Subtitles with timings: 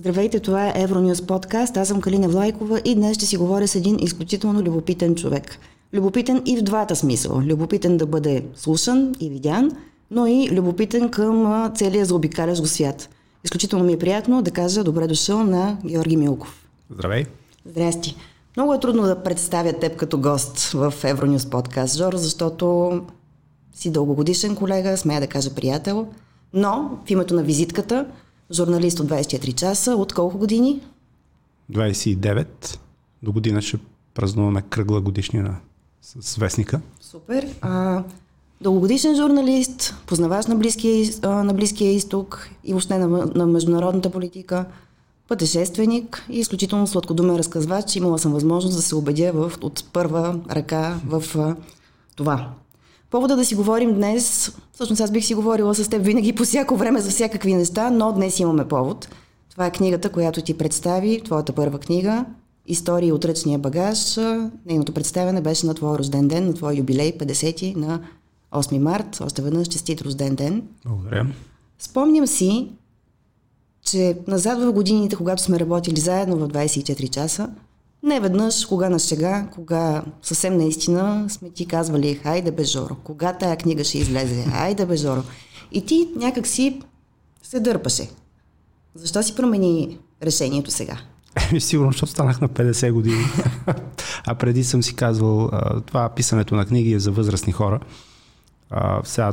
[0.00, 1.76] Здравейте, това е Евронюс подкаст.
[1.76, 5.58] Аз съм Калина Влайкова и днес ще си говоря с един изключително любопитен човек.
[5.92, 7.42] Любопитен и в двата смисъла.
[7.42, 9.70] Любопитен да бъде слушан и видян,
[10.10, 13.08] но и любопитен към целия заобикалящ го свят.
[13.44, 16.68] Изключително ми е приятно да кажа добре дошъл на Георги Милков.
[16.90, 17.26] Здравей!
[17.66, 18.16] Здрасти!
[18.56, 22.92] Много е трудно да представя теб като гост в Евронюс подкаст, Жор, защото
[23.74, 26.06] си дългогодишен колега, смея да кажа приятел,
[26.52, 28.06] но в името на визитката–
[28.52, 29.92] журналист от 24 часа.
[29.92, 30.80] От колко години?
[31.72, 32.78] 29.
[33.22, 33.78] До година ще
[34.14, 35.56] празнуваме кръгла годишнина
[36.02, 36.80] с вестника.
[37.00, 37.46] Супер.
[37.60, 38.02] А,
[38.60, 44.64] дългогодишен журналист, познавач на Близкия, на Близкия изток и въобще на, на международната политика,
[45.28, 47.96] пътешественик и изключително сладкодумен разказвач.
[47.96, 51.24] Имала съм възможност да се убедя в, от първа ръка в
[52.16, 52.50] това.
[53.10, 56.76] Повода да си говорим днес, всъщност аз бих си говорила с теб винаги по всяко
[56.76, 59.08] време за всякакви неща, но днес имаме повод.
[59.50, 62.24] Това е книгата, която ти представи, твоята първа книга,
[62.66, 64.16] Истории от ръчния багаж.
[64.66, 68.00] Нейното представяне беше на твой рожден ден, на твой юбилей, 50-ти, на
[68.52, 69.20] 8 март.
[69.20, 70.62] Още веднъж честит рожден ден.
[70.86, 71.26] Благодаря.
[71.78, 72.68] Спомням си,
[73.82, 77.50] че назад в годините, когато сме работили заедно в 24 часа,
[78.02, 83.32] не веднъж, кога на шега, кога съвсем наистина сме ти казвали, хайде бе Жоро, кога
[83.32, 85.22] тая книга ще излезе, хайде бе Жоро.
[85.72, 86.80] И ти някак си
[87.42, 88.08] се дърпаше.
[88.94, 90.98] Защо си промени решението сега?
[91.58, 93.24] Сигурно, защото станах на 50 години.
[94.26, 95.50] а преди съм си казвал,
[95.86, 97.80] това писането на книги е за възрастни хора.
[98.70, 99.32] А, сега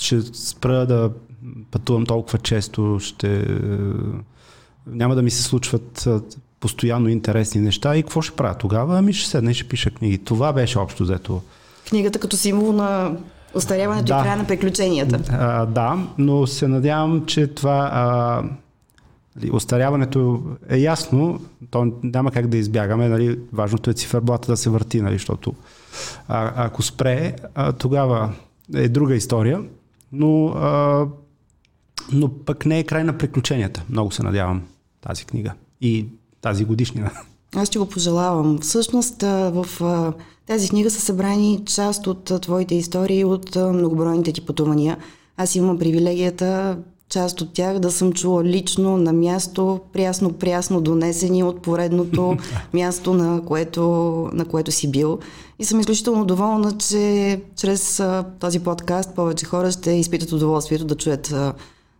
[0.00, 1.10] ще спра да
[1.70, 3.58] пътувам толкова често, ще
[4.86, 6.08] няма да ми се случват
[6.60, 8.98] постоянно интересни неща и какво ще правя тогава?
[8.98, 10.18] Ами ще седна и ще пиша книги.
[10.18, 11.42] Това беше общо взето.
[11.88, 13.16] Книгата като символ на
[13.54, 14.18] остаряването да.
[14.20, 15.20] и края на приключенията.
[15.30, 18.42] А, да, но се надявам, че това а,
[19.52, 25.00] остаряването е ясно, то няма как да избягаме, нали, важното е циферблата да се върти,
[25.00, 25.54] нали, защото
[26.28, 28.32] а, ако спре, а, тогава
[28.74, 29.62] е друга история,
[30.12, 31.06] но, а,
[32.12, 33.82] но пък не е край на приключенията.
[33.90, 34.62] Много се надявам
[35.00, 35.52] тази книга.
[35.80, 36.06] И
[36.42, 37.10] тази годишнина.
[37.56, 38.58] Аз ще го пожелавам.
[38.58, 39.66] Всъщност в
[40.46, 44.98] тази книга са събрани част от твоите истории от многобройните ти пътувания.
[45.36, 51.62] Аз имам привилегията част от тях да съм чула лично на място, прясно-прясно донесени от
[51.62, 52.36] поредното
[52.72, 53.82] място, на което,
[54.32, 55.18] на което си бил.
[55.58, 58.02] И съм изключително доволна, че чрез
[58.40, 61.34] този подкаст повече хора ще изпитат удоволствието да чуят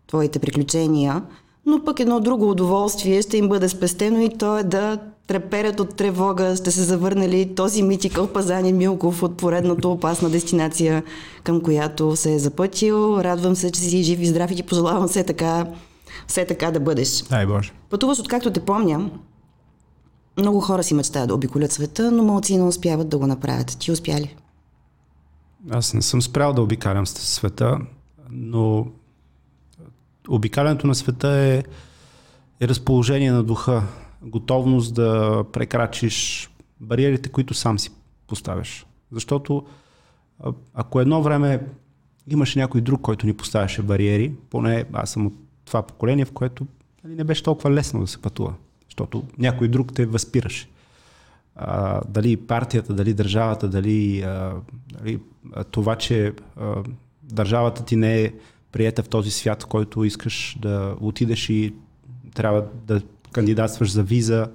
[0.06, 1.23] твоите приключения
[1.66, 5.97] но пък едно друго удоволствие ще им бъде спестено и то е да треперят от
[5.97, 11.03] тревога, ще се завърнали този митикъл Пазани Милков от поредната опасна дестинация,
[11.44, 13.20] към която се е запътил.
[13.20, 15.66] Радвам се, че си жив и здрав и ти пожелавам все така,
[16.26, 17.22] все така да бъдеш.
[17.22, 17.72] Дай Боже.
[17.91, 19.10] Пътуваш откакто те помня.
[20.38, 23.76] Много хора си мечтаят да обиколят света, но малци не успяват да го направят.
[23.78, 24.37] Ти успя ли?
[25.70, 27.78] Аз не съм спрял да обикалям света,
[28.31, 28.87] но
[30.28, 31.64] обикалянето на света е,
[32.60, 33.82] е разположение на духа,
[34.22, 36.50] готовност да прекрачиш
[36.81, 37.91] бариерите, които сам си
[38.26, 38.86] поставяш.
[39.12, 39.66] Защото
[40.75, 41.60] ако едно време
[42.28, 46.66] имаше някой друг, който ни поставяше бариери, поне аз съм от това поколение, в което
[47.04, 48.54] нали, не беше толкова лесно да се пътува,
[48.84, 50.69] защото някой друг те възпираше.
[51.56, 54.54] А, дали партията, дали държавата, дали, а,
[54.92, 55.20] дали
[55.70, 56.82] това, че а,
[57.22, 58.32] държавата ти не е
[58.72, 61.75] приета в този свят, в който искаш да отидеш и
[62.34, 64.48] трябва да кандидатстваш за виза.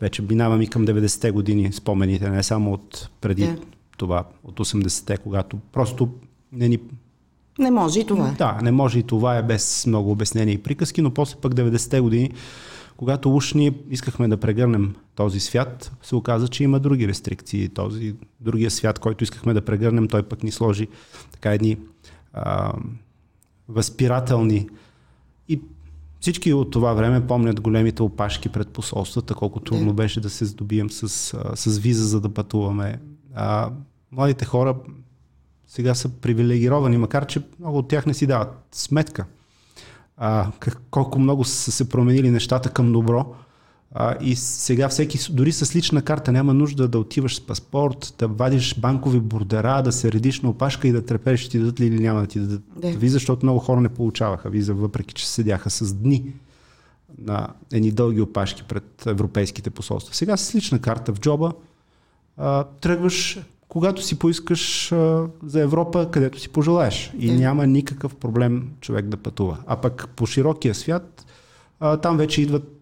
[0.00, 3.62] Вече минавам и към 90-те години спомените, не само от преди yeah.
[3.96, 6.08] това, от 80-те, когато просто
[6.52, 6.78] не ни...
[7.58, 8.34] Не може и това.
[8.38, 12.00] Да, не може и това е без много обяснения и приказки, но после пък 90-те
[12.00, 12.30] години,
[12.96, 17.68] когато уж ние искахме да прегърнем този свят, се оказа, че има други рестрикции.
[17.68, 20.88] Този другия свят, който искахме да прегърнем, той пък ни сложи
[21.32, 21.76] така едни
[22.32, 22.72] а,
[23.68, 24.68] възпирателни.
[25.48, 25.60] И
[26.20, 30.90] всички от това време помнят големите опашки пред посолствата, колко трудно беше да се здобием
[30.90, 31.08] с,
[31.54, 33.00] с виза, за да пътуваме.
[33.34, 33.70] А,
[34.12, 34.74] младите хора
[35.68, 39.24] сега са привилегировани, макар че много от тях не си дават сметка.
[40.16, 43.34] А, как, колко много са се променили нещата към добро.
[43.94, 48.28] А, и сега всеки, дори с лична карта, няма нужда да отиваш с паспорт, да
[48.28, 51.86] вадиш банкови бордера, да се редиш на опашка и да трепеш, ще ти дадат ли
[51.86, 52.88] или няма да ти дадат да.
[52.90, 56.32] виза, защото много хора не получаваха виза, въпреки че седяха с дни
[57.18, 60.14] на едни дълги опашки пред европейските посолства.
[60.14, 61.52] Сега с лична карта в джоба
[62.36, 63.38] а, тръгваш,
[63.68, 67.12] когато си поискаш а, за Европа, където си пожелаеш.
[67.18, 67.34] И да.
[67.34, 69.58] няма никакъв проблем човек да пътува.
[69.66, 71.26] А пък по широкия свят
[71.80, 72.77] а, там вече идват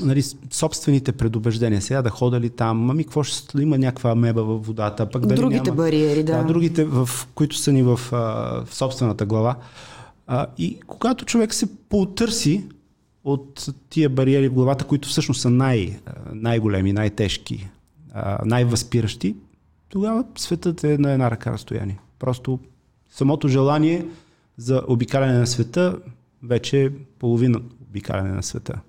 [0.00, 1.82] нали, собствените предубеждения.
[1.82, 5.10] Сега да хода ли там, ами какво ще има някаква амеба във водата.
[5.10, 6.36] Пък дали другите няма, бариери, да.
[6.36, 6.44] да.
[6.44, 8.16] Другите, в, които са ни в, а,
[8.64, 9.56] в собствената глава.
[10.26, 12.64] А, и когато човек се потърси
[13.24, 16.00] от тия бариери в главата, които всъщност са най,
[16.32, 17.68] най-големи, най-тежки,
[18.44, 19.36] най-възпиращи,
[19.88, 21.98] тогава светът е на една ръка разстояние.
[22.18, 22.58] Просто
[23.10, 24.06] самото желание
[24.56, 25.98] за обикаляне на света
[26.42, 28.80] вече е половина обикаляне на света.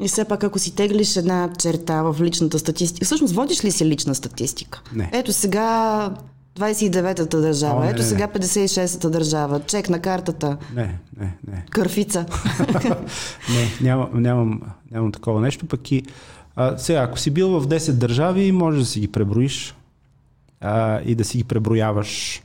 [0.00, 3.86] И все пак, ако си теглиш една черта в личната статистика, всъщност водиш ли си
[3.86, 4.82] лична статистика?
[4.94, 5.10] Не.
[5.12, 6.10] Ето сега
[6.58, 11.64] 29-та държава, О, не, ето не, сега 56-та държава, чек на картата, Не, не, не.
[11.70, 12.26] кърфица.
[13.50, 14.60] не, нямам, нямам,
[14.90, 15.66] нямам такова нещо.
[15.66, 16.02] Пък и
[16.56, 19.74] а, сега, ако си бил в 10 държави, може да си ги преброиш
[20.60, 22.42] а, и да си ги преброяваш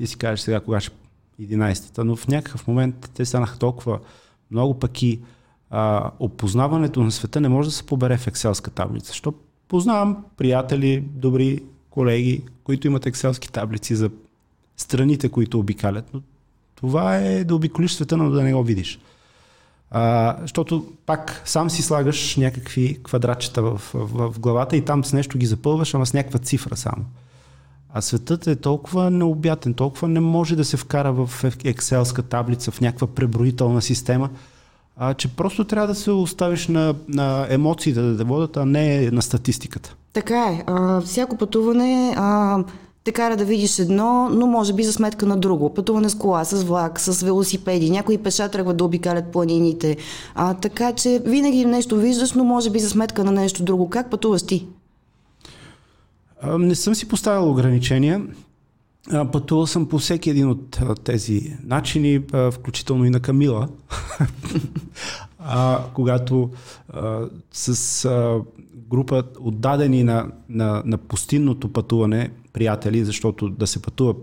[0.00, 0.92] и си кажеш сега кога ще
[1.40, 3.98] 11-та, но в някакъв момент те станаха толкова
[4.50, 5.20] много пък и
[5.70, 9.06] а, опознаването на света не може да се побере в екселска таблица.
[9.06, 9.34] Защо
[9.68, 14.10] познавам приятели, добри колеги, които имат екселски таблици за
[14.76, 16.22] страните, които обикалят, но
[16.74, 18.98] това е да обиколиш света, но да не го видиш.
[19.90, 25.12] А, защото пак сам си слагаш някакви квадратчета в, в, в главата и там с
[25.12, 27.04] нещо ги запълваш, ама с някаква цифра само.
[27.94, 32.80] А светът е толкова необятен, толкова не може да се вкара в екселска таблица, в
[32.80, 34.30] някаква преброителна система,
[34.98, 39.10] а, че просто трябва да се оставиш на, на емоциите да те водят, а не
[39.10, 39.96] на статистиката.
[40.12, 40.64] Така е.
[40.66, 42.58] А, всяко пътуване а,
[43.04, 45.74] те кара да видиш едно, но може би за сметка на друго.
[45.74, 47.90] Пътуване с кола, с влак, с велосипеди.
[47.90, 49.96] Някои пеша тръгват да обикалят планините.
[50.34, 53.90] А, така че винаги нещо виждаш, но може би за сметка на нещо друго.
[53.90, 54.66] Как пътуваш ти?
[56.58, 58.22] Не съм си поставил ограничения.
[59.32, 62.20] Пътувал съм по всеки един от тези начини,
[62.52, 63.68] включително и на Камила,
[65.38, 66.50] а, когато
[66.88, 67.20] а,
[67.52, 68.40] с а,
[68.74, 74.14] група отдадени на, на, на пустинното пътуване приятели, защото да се пътува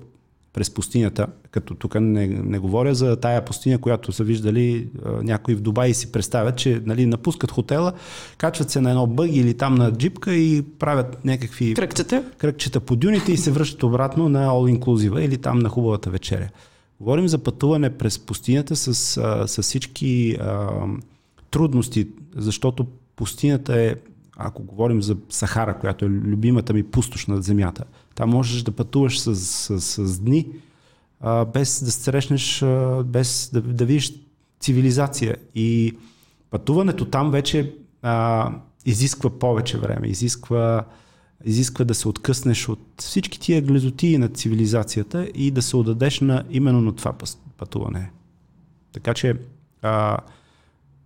[0.56, 5.56] през пустинята, като тук не, не говоря за тая пустиня, която са виждали а, някои
[5.56, 7.94] в Дубай и си представят, че нали, напускат хотела,
[8.38, 12.24] качват се на едно бъги или там на джипка и правят някакви Кръгчета?
[12.38, 16.50] кръгчета по дюните и се връщат обратно на All Inclusive или там на хубавата вечеря.
[17.00, 18.96] Говорим за пътуване през пустинята с,
[19.48, 20.70] с всички а,
[21.52, 23.96] трудности, защото пустинята е,
[24.38, 27.84] ако говорим за Сахара, която е любимата ми пустош на земята,
[28.16, 30.48] там можеш да пътуваш с, с, с, дни,
[31.20, 34.14] а, без да срещнеш, а, без да, да видиш
[34.60, 35.36] цивилизация.
[35.56, 35.98] И
[36.50, 38.52] пътуването там вече а,
[38.86, 40.86] изисква повече време, изисква,
[41.46, 46.44] изисква да се откъснеш от всички тия глезотии на цивилизацията и да се отдадеш на,
[46.50, 47.14] именно на това
[47.58, 48.12] пътуване.
[48.94, 49.36] Така че
[49.82, 50.18] а,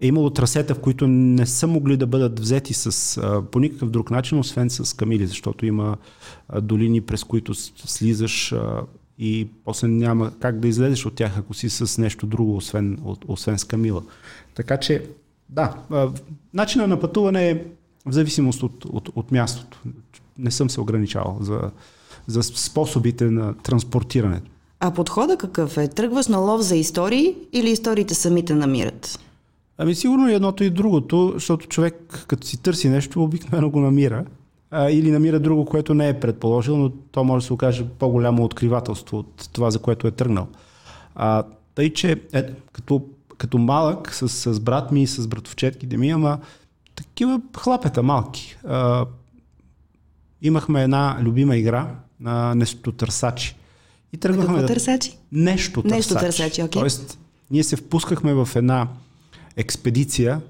[0.01, 3.89] е имало трасета, в които не са могли да бъдат взети с, а, по никакъв
[3.89, 5.97] друг начин, освен с камили, защото има
[6.49, 8.81] а, долини, през които слизаш а,
[9.19, 12.97] и после няма как да излезеш от тях, ако си с нещо друго, освен,
[13.27, 14.03] освен с камила.
[14.55, 15.05] Така че,
[15.49, 16.09] да, а,
[16.53, 17.63] начина на пътуване е
[18.05, 19.79] в зависимост от, от, от мястото.
[20.37, 21.71] Не съм се ограничавал за,
[22.27, 24.51] за способите на транспортирането.
[24.79, 25.87] А подхода какъв е?
[25.87, 29.19] Тръгваш на лов за истории или историите самите намират?
[29.81, 34.25] Ами сигурно и едното и другото, защото човек като си търси нещо, обикновено го намира.
[34.71, 38.43] А, или намира друго, което не е предположил, но то може да се окаже по-голямо
[38.43, 40.47] откривателство от това, за което е тръгнал.
[41.15, 41.43] А,
[41.75, 43.05] тъй, че е, като,
[43.37, 46.39] като малък с, с брат ми и с братовчетките ми, ама
[46.95, 48.57] такива хлапета малки.
[48.67, 49.05] А,
[50.41, 53.55] имахме една любима игра на нещо търсачи.
[54.13, 54.65] И Какво да...
[54.65, 55.17] търсачи?
[55.31, 55.95] Нещо търсачи.
[55.95, 56.81] Нещо търсачи, окей.
[56.81, 57.19] Тоест,
[57.51, 58.87] ние се впускахме в една
[59.59, 60.41] експедиция,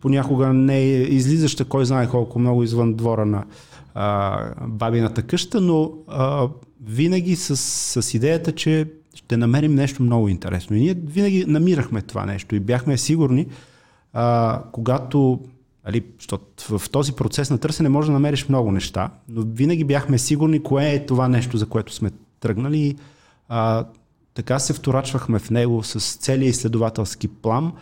[0.00, 3.44] понякога не е излизаща кой знае колко много извън двора на
[3.94, 6.48] а, бабината къща, но а,
[6.86, 7.56] винаги с,
[8.02, 10.76] с идеята, че ще намерим нещо много интересно.
[10.76, 13.46] И ние винаги намирахме това нещо и бяхме сигурни,
[14.12, 15.40] а, когато,
[15.84, 16.04] али,
[16.68, 20.90] в този процес на търсене може да намериш много неща, но винаги бяхме сигурни кое
[20.90, 22.10] е това нещо, за което сме
[22.40, 22.96] тръгнали.
[23.48, 23.86] А,
[24.34, 27.72] така се вторачвахме в него с целия изследователски план.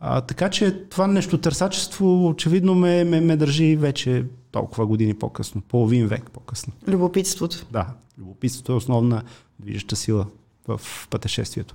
[0.00, 5.60] А, така че това нещо търсачество очевидно ме, ме, ме държи вече толкова години по-късно,
[5.60, 6.72] половин век по-късно.
[6.88, 7.66] Любопитството.
[7.70, 7.86] Да,
[8.18, 9.22] любопитството е основна
[9.58, 10.26] движеща сила
[10.68, 11.74] в пътешествието.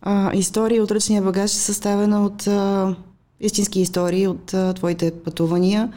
[0.00, 2.96] А, история от ръчния багаж е съставена от а,
[3.40, 5.92] истински истории от а, твоите пътувания.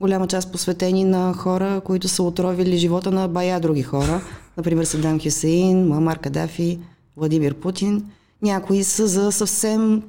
[0.00, 4.20] Голяма част посветени на хора, които са отровили живота на бая други хора.
[4.56, 6.78] Например Садам Хюсеин, Муамар Кадафи,
[7.16, 8.10] Владимир Путин.
[8.42, 10.02] Някои са за съвсем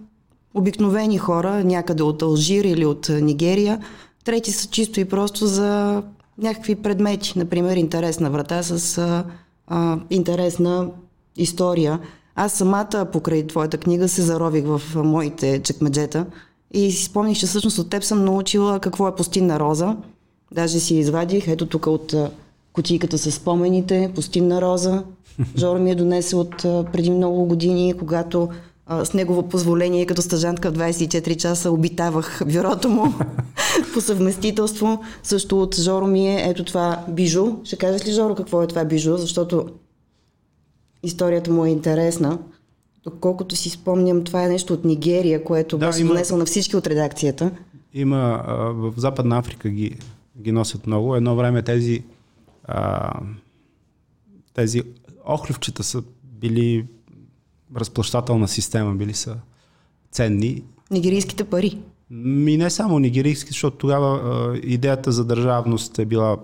[0.54, 3.80] обикновени хора, някъде от Алжир или от Нигерия.
[4.24, 6.04] Трети са чисто и просто за
[6.38, 9.24] някакви предмети, например интересна врата с а,
[9.68, 10.90] а, интересна
[11.38, 12.00] история.
[12.36, 16.26] Аз самата покрай твоята книга се зарових в моите чекмеджета
[16.74, 19.98] и си спомних, че всъщност от теб съм научила какво е пустинна роза.
[20.52, 22.14] Даже си извадих, ето тук от
[22.74, 25.04] кутийката с спомените, пустинна роза.
[25.58, 28.50] Жоро ми е донесе от преди много години, когато
[28.90, 33.14] с негово позволение, като стъжантка в 24 часа обитавах бюрото му
[33.94, 35.04] по съвместителство.
[35.24, 37.56] Също от Жоро ми е ето това бижу.
[37.64, 39.18] Ще кажеш ли, Жоро, какво е това бижу?
[39.18, 39.70] Защото
[41.04, 42.40] историята му е интересна.
[43.04, 46.88] Доколкото си спомням, това е нещо от Нигерия, което да, беше донесъл на всички от
[46.88, 47.52] редакцията.
[47.94, 49.98] Има, а, в Западна Африка ги,
[50.42, 51.16] ги носят много.
[51.16, 52.04] Едно време тези
[52.64, 53.14] а,
[54.54, 54.82] тези
[55.26, 56.86] охлювчета са били
[57.76, 59.38] разплащателна система, били са
[60.12, 60.64] ценни.
[60.92, 61.78] Нигерийските пари.
[62.12, 66.38] Ми не само нигерийски, защото тогава а, идеята за държавност е била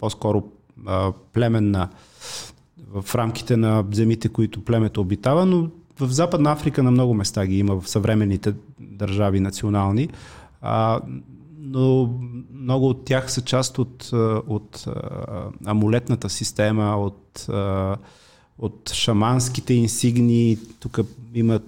[0.00, 0.42] по-скоро
[0.86, 1.88] а, племенна
[2.94, 7.58] в рамките на земите, които племето обитава, но в Западна Африка на много места ги
[7.58, 10.08] има в съвременните държави национални.
[10.60, 11.00] А,
[11.58, 12.14] но
[12.54, 14.10] много от тях са част от,
[14.48, 14.84] от
[15.66, 17.46] амулетната система, от,
[18.58, 20.58] от шаманските инсигни.
[20.80, 21.00] Тук
[21.34, 21.64] имат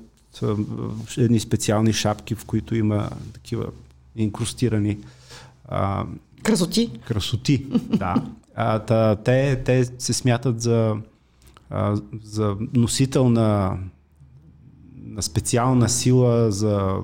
[1.18, 3.66] едни специални шапки, в които има такива
[4.16, 4.98] инкрустирани
[6.42, 6.90] красоти.
[7.06, 7.66] Красоти,
[7.96, 8.14] да.
[8.54, 10.96] А, та, те, те се смятат за,
[11.70, 13.78] а, за носител на,
[15.04, 16.96] на специална сила за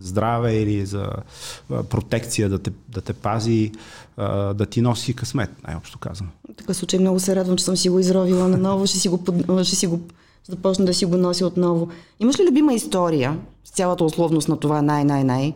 [0.00, 1.08] здраве или за
[1.68, 3.72] протекция да те, да те пази,
[4.54, 6.30] да ти носи късмет, най-общо казано.
[6.52, 9.22] В такъв случай много се радвам, че съм си го изровила наново, ще си го,
[9.64, 10.00] ще си го
[10.48, 11.88] започна да си го нося отново.
[12.20, 15.54] Имаш ли любима история с цялата условност на това най-най-най?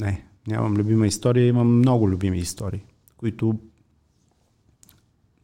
[0.00, 2.80] Не, нямам любима история, имам много любими истории,
[3.16, 3.54] които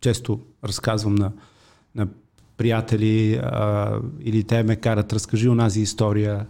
[0.00, 1.32] често разказвам на,
[1.94, 2.08] на
[2.56, 6.46] приятели а, или те ме карат, разкажи онази история.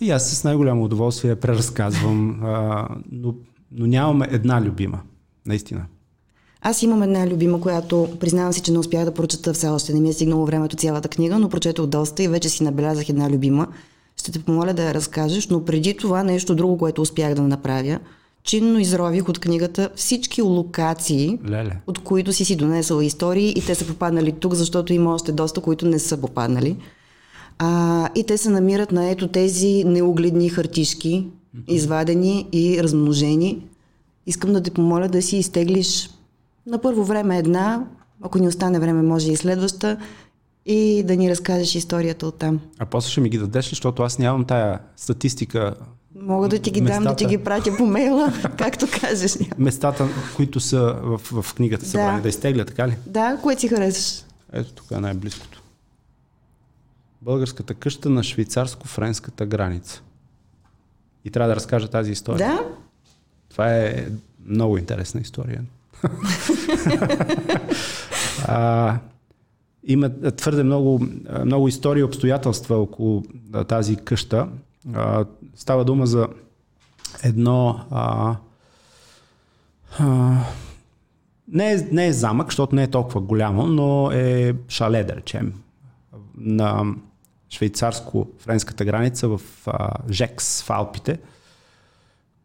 [0.00, 3.34] И аз с най-голямо удоволствие преразказвам, а, но,
[3.72, 5.00] но нямаме една любима,
[5.46, 5.84] наистина.
[6.62, 9.92] Аз имам една любима, която признавам си, че не успях да прочета все още.
[9.92, 13.30] Не ми е стигнало времето цялата книга, но прочетох доста и вече си набелязах една
[13.30, 13.66] любима.
[14.16, 17.98] Ще те помоля да я разкажеш, но преди това нещо друго, което успях да направя–
[18.44, 21.76] чинно изрових от книгата всички локации, Леле.
[21.86, 25.60] от които си си донесла истории и те са попаднали тук, защото има още доста,
[25.60, 26.76] които не са попаднали.
[27.62, 31.26] А, и те се намират на ето тези неугледни хартишки,
[31.68, 33.66] извадени и размножени.
[34.26, 36.10] Искам да те помоля да си изтеглиш
[36.66, 37.86] на първо време една,
[38.22, 39.96] ако ни остане време, може и следваща,
[40.66, 42.60] и да ни разкажеш историята от там.
[42.78, 45.74] А после ще ми ги дадеш, защото аз нямам тая статистика
[46.14, 49.38] Мога да ти ги местата, дам, да ти ги пратя по мейла, както кажеш.
[49.58, 52.22] Местата, които са в, в книгата събрани, да.
[52.22, 52.96] да изтегля, така ли?
[53.06, 54.24] Да, което си харесаш.
[54.52, 55.59] Ето тук е най-близкото.
[57.22, 60.02] Българската къща на швейцарско-френската граница.
[61.24, 62.48] И трябва да разкажа тази история.
[62.48, 62.64] Да?
[63.48, 64.06] Това е
[64.46, 65.64] много интересна история.
[68.46, 68.98] а,
[69.84, 71.06] има твърде много,
[71.44, 73.24] много истории и обстоятелства около
[73.68, 74.48] тази къща.
[74.94, 75.24] А,
[75.54, 76.28] става дума за
[77.22, 77.80] едно.
[77.90, 78.36] А,
[79.98, 80.36] а,
[81.48, 85.52] не, е, не е замък, защото не е толкова голямо, но е шале, да речем,
[86.36, 86.84] на
[87.50, 91.18] швейцарско-френската граница в а, Жекс в Алпите,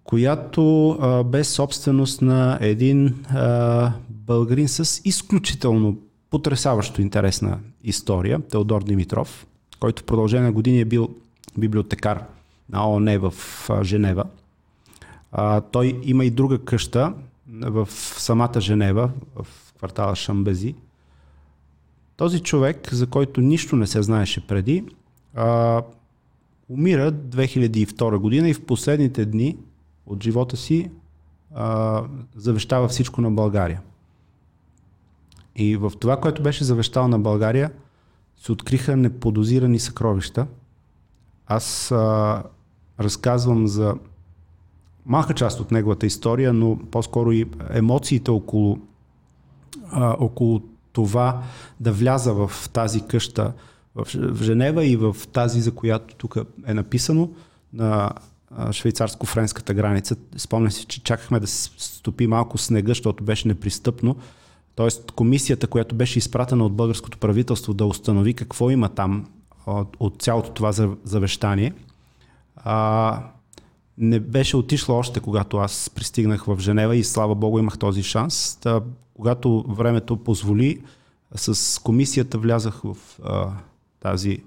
[0.04, 5.98] която а, бе собственост на един а, българин с изключително
[6.30, 9.48] потрясаващо интересна история, Теодор Димитров,
[9.80, 11.10] който в продължение на години е бил
[11.58, 12.24] библиотекар
[12.70, 13.34] на ООН в
[13.84, 14.24] Женева.
[15.32, 17.14] А, той има и друга къща
[17.62, 19.48] в самата Женева, в
[19.78, 20.76] квартала Шамбези.
[22.18, 24.86] Този човек, за който нищо не се знаеше преди,
[25.36, 25.82] а,
[26.70, 29.58] умира 2002 година и в последните дни
[30.06, 30.92] от живота си
[31.56, 32.04] а,
[32.36, 33.82] завещава всичко на България.
[35.56, 37.72] И в това, което беше завещал на България,
[38.38, 40.48] се откриха неподозирани съкровища.
[41.48, 42.44] Аз а,
[43.00, 43.96] разказвам за
[45.06, 48.80] малка част от неговата история, но по-скоро и емоциите около,
[49.92, 50.62] а, около
[50.96, 51.42] това
[51.80, 53.54] да вляза в тази къща
[53.96, 54.08] в,
[54.44, 56.38] Женева и в тази, за която тук
[56.68, 57.30] е написано,
[57.74, 58.12] на
[58.52, 60.16] швейцарско-френската граница.
[60.38, 64.16] Спомням си, че чакахме да се стопи малко снега, защото беше непристъпно.
[64.76, 69.26] Тоест комисията, която беше изпратена от българското правителство да установи какво има там
[69.68, 70.72] от, от цялото това
[71.04, 71.74] завещание–
[72.56, 73.20] А,
[73.98, 78.58] не беше отишла още, когато аз пристигнах в Женева и слава Богу имах този шанс.
[78.62, 78.82] Та,
[79.14, 80.82] когато времето позволи,
[81.36, 83.52] с комисията влязах в а,
[84.00, 84.44] тази.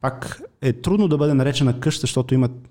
[0.00, 2.68] Пак е трудно да бъде наречена къща, защото имат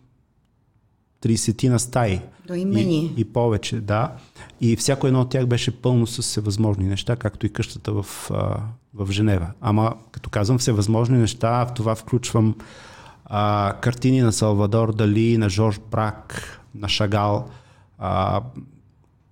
[1.24, 2.22] 30 на стаи.
[2.48, 3.14] До имени.
[3.18, 4.16] И, и повече, да.
[4.62, 8.58] И всяко едно от тях беше пълно с всевъзможни неща, както и къщата в, а,
[8.94, 9.52] в Женева.
[9.62, 12.56] Ама, като казвам всевъзможни неща, в това включвам
[13.26, 17.50] а, картини на Салвадор Дали, на Жорж Брак, на Шагал,
[17.98, 18.42] а,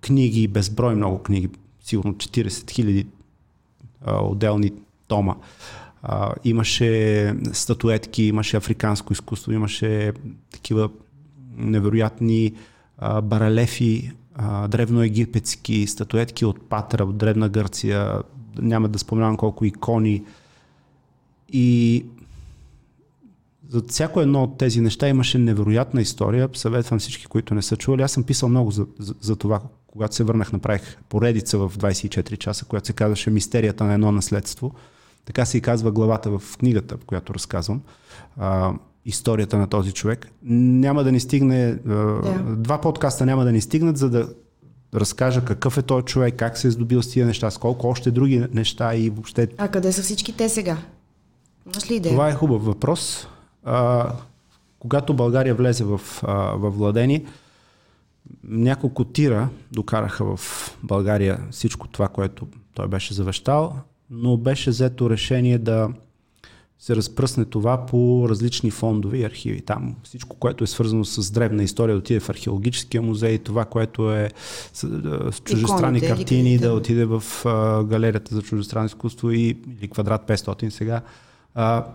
[0.00, 3.06] книги, безброй много книги, сигурно 40 хиляди
[4.06, 4.72] отделни
[5.06, 5.36] тома.
[6.02, 10.12] А, имаше статуетки, имаше африканско изкуство, имаше
[10.50, 10.90] такива
[11.56, 12.54] невероятни
[12.98, 18.22] а, баралефи, а, древноегипетски статуетки от Патра, от Древна Гърция,
[18.58, 20.24] няма да споменавам колко икони.
[21.52, 22.04] И
[23.72, 26.48] за всяко едно от тези неща имаше невероятна история.
[26.54, 28.02] Съветвам всички, които не са чували.
[28.02, 29.60] Аз съм писал много за, за, за това.
[29.86, 34.72] Когато се върнах, направих поредица в 24 часа, която се казваше Мистерията на едно наследство.
[35.24, 37.82] Така се и казва главата в книгата, в която разказвам.
[38.36, 38.72] А,
[39.04, 40.28] историята на този човек.
[40.42, 41.74] Няма да ни стигне.
[41.74, 42.22] Да.
[42.56, 44.28] Два подкаста няма да ни стигнат, за да
[44.94, 48.10] разкажа какъв е този човек, как се е здобил с тия неща, с колко още
[48.10, 49.48] други неща и въобще.
[49.58, 50.76] А къде са всички те сега?
[51.66, 52.12] Имаш ли идея?
[52.12, 53.26] Това е хубав въпрос
[53.64, 54.12] а,
[54.78, 57.24] когато България влезе в, а, в владение,
[58.44, 60.40] няколко тира докараха в
[60.82, 63.76] България всичко това, което той беше завещал,
[64.10, 65.88] но беше взето решение да
[66.78, 69.60] се разпръсне това по различни фондове и архиви.
[69.60, 74.12] Там всичко, което е свързано с древна история, да отиде в археологическия музей, това, което
[74.12, 74.30] е
[74.72, 74.88] с,
[75.44, 77.22] чужестранни Иконите, картини, да отиде в
[77.86, 81.02] галерията за чужестранно изкуство и, или квадрат 500 сега.
[81.54, 81.86] А,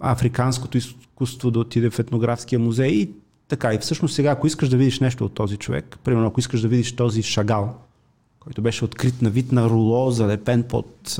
[0.00, 3.10] африканското изкуство да отиде в етнографския музей и
[3.48, 3.74] така.
[3.74, 6.68] И всъщност сега, ако искаш да видиш нещо от този човек, примерно ако искаш да
[6.68, 7.74] видиш този шагал,
[8.40, 11.18] който беше открит на вид на руло, залепен под,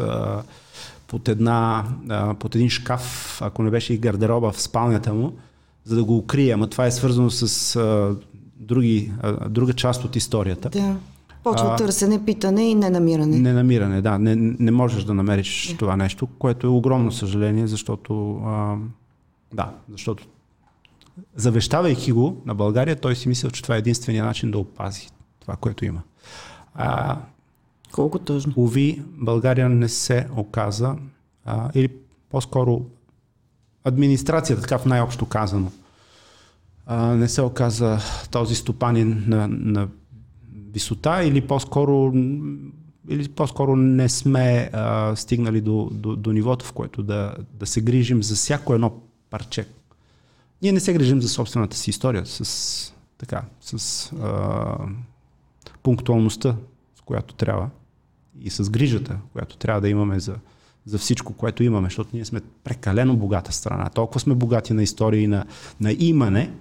[1.06, 1.84] под, една,
[2.38, 5.32] под един шкаф, ако не беше и гардероба в спалнята му,
[5.84, 6.52] за да го укрие.
[6.52, 8.16] Ама това е свързано с
[8.56, 9.12] други,
[9.48, 10.70] друга част от историята.
[10.70, 10.96] Да.
[11.44, 13.38] Почва а, търсене, питане и ненамиране.
[13.38, 14.18] Ненамиране, да.
[14.18, 15.78] Не, не можеш да намериш yeah.
[15.78, 18.76] това нещо, което е огромно съжаление, защото а,
[19.54, 20.26] да, защото
[21.36, 25.08] завещавайки го на България, той си мисля, че това е единствения начин да опази
[25.40, 26.02] това, което има.
[26.74, 27.18] А,
[27.92, 28.52] Колко тъжно.
[28.56, 30.96] Уви, България не се оказа,
[31.44, 31.88] а, или
[32.30, 32.82] по-скоро
[33.84, 35.72] администрацията, така в най-общо казано,
[36.86, 37.98] а, не се оказа
[38.30, 39.88] този стопанин на, на
[40.72, 42.12] висота или по-скоро
[43.08, 47.80] или по-скоро не сме а, стигнали до, до, до нивото, в което да, да се
[47.80, 48.92] грижим за всяко едно
[49.30, 49.66] парче.
[50.62, 54.76] Ние не се грижим за собствената си история, с, така, с а,
[55.82, 56.56] пунктуалността,
[56.96, 57.70] с която трябва
[58.40, 60.36] и с грижата, която трябва да имаме за,
[60.84, 63.88] за всичко, което имаме, защото ние сме прекалено богата страна.
[63.88, 65.46] Толкова сме богати на история и на,
[65.80, 66.52] на имане,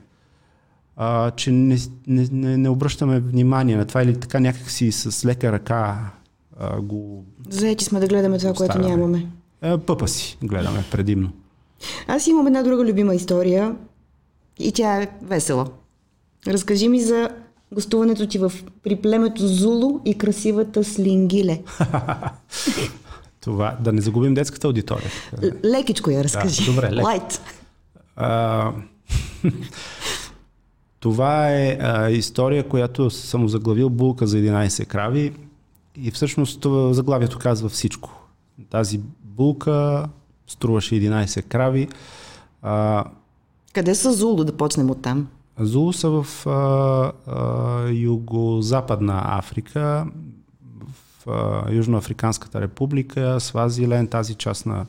[1.01, 5.51] а, че не, не, не, не обръщаме внимание на това или така някакси с лека
[5.51, 6.11] ръка
[6.59, 7.25] а, го...
[7.49, 9.27] Заети сме да гледаме това, което нямаме.
[9.61, 11.31] А, пъпа си гледаме предимно.
[12.07, 13.75] Аз имам една друга любима история
[14.59, 15.67] и тя е весела.
[16.47, 17.29] Разкажи ми за
[17.73, 18.51] гостуването ти в,
[18.83, 21.61] при племето Зулу и красивата Слингиле.
[23.41, 25.09] Това, да не загубим детската аудитория.
[25.65, 26.65] Лекичко я разкажи.
[26.65, 27.05] Да, добре, лек.
[27.05, 27.41] Лайт.
[28.15, 28.71] А,
[30.99, 35.33] Това е а, история, която съм заглавил Булка за 11 крави
[35.95, 38.27] и всъщност това заглавието казва всичко.
[38.69, 40.09] Тази булка
[40.47, 41.87] струваше 11 крави.
[42.61, 43.05] А,
[43.73, 45.27] Къде са Зулу, да почнем от там?
[45.59, 50.07] Зулу са в а, а, юго-западна Африка,
[51.23, 54.85] в а, Южноафриканската република, Свазилен, тази част на...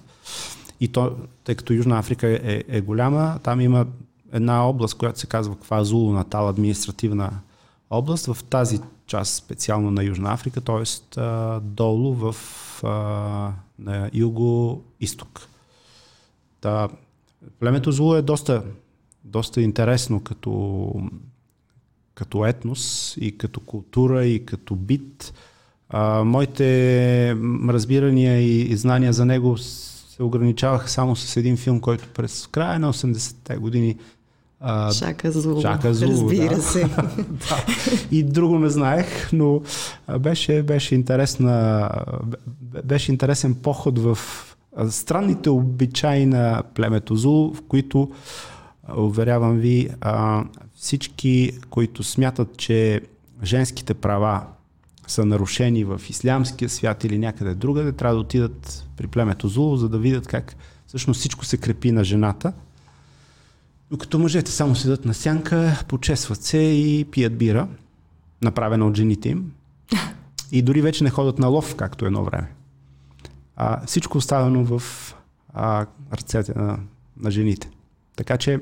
[0.80, 1.12] И то,
[1.44, 3.86] тъй като Южна Африка е, е голяма, там има
[4.32, 7.30] една област, която се казва Квазулу Натал, административна
[7.90, 11.20] област, в тази част специално на Южна Африка, т.е.
[11.60, 12.36] долу в
[13.78, 15.48] на юго-исток.
[16.60, 16.88] Та,
[17.60, 18.62] племето Зулу е доста,
[19.24, 20.92] доста интересно като,
[22.14, 25.34] като етнос и като култура и като бит.
[25.88, 27.36] А, моите
[27.68, 32.78] разбирания и, и знания за него се ограничаваха само с един филм, който през края
[32.78, 33.96] на 80-те години
[34.60, 35.60] а, Шака Зулу.
[35.60, 36.62] Шака Зулу, Разбира да.
[36.62, 36.84] се.
[37.28, 37.64] да.
[38.10, 39.60] И друго не знаех, но
[40.20, 41.90] беше, беше, интересна,
[42.84, 44.18] беше интересен поход в
[44.90, 48.10] странните обичаи на племето Зулу, в които
[48.96, 49.88] уверявам ви,
[50.74, 53.00] всички, които смятат, че
[53.42, 54.42] женските права
[55.06, 59.88] са нарушени в ислямския свят или някъде другаде, трябва да отидат при племето Зулу, за
[59.88, 62.52] да видят как всъщност всичко се крепи на жената.
[63.90, 67.68] Докато мъжете само седат на сянка, почесват се и пият бира,
[68.42, 69.52] направена от жените им.
[70.52, 72.52] И дори вече не ходят на лов, както едно време.
[73.56, 74.82] А, всичко оставено в
[75.54, 76.78] а, ръцете на,
[77.16, 77.70] на жените.
[78.16, 78.60] Така че,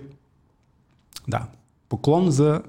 [1.28, 1.46] да,
[1.88, 2.62] поклон за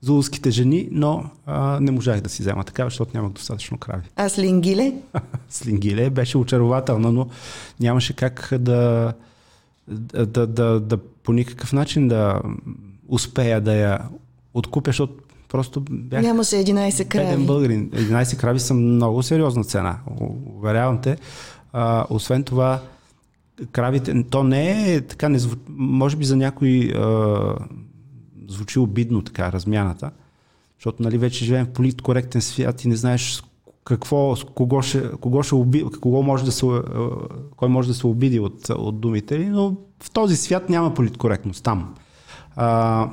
[0.00, 4.04] зулските жени, но а, не можах да си взема такава, защото нямах достатъчно крави.
[4.16, 4.92] А Слингиле?
[5.48, 7.28] Слингиле беше очарователна, но
[7.80, 9.12] нямаше как да,
[9.88, 12.40] да, да, да, по никакъв начин да
[13.08, 14.00] успея да я
[14.54, 15.14] откупя, защото
[15.48, 16.22] просто бях...
[16.22, 17.44] Нямаше 11 крави.
[17.44, 17.90] българин.
[17.90, 19.98] 11 крави са много сериозна цена,
[20.56, 21.16] уверявам те.
[21.72, 22.80] А, освен това,
[23.72, 27.54] кравите, то не е така, не, може би за някой а,
[28.48, 30.10] звучи обидно така размяната,
[30.78, 33.42] защото нали, вече живеем в политкоректен свят и не знаеш
[33.86, 36.66] какво, кого, ще, кого, ще оби, кого може да се,
[37.56, 41.94] кой може да се обиди от, от думите но в този свят няма политкоректност там.
[42.56, 43.10] А,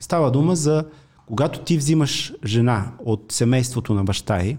[0.00, 0.84] става дума за
[1.26, 4.56] когато ти взимаш жена от семейството на баща й,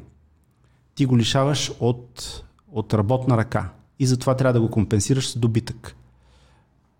[0.95, 5.95] ти го лишаваш от, от работна ръка и затова трябва да го компенсираш с добитък.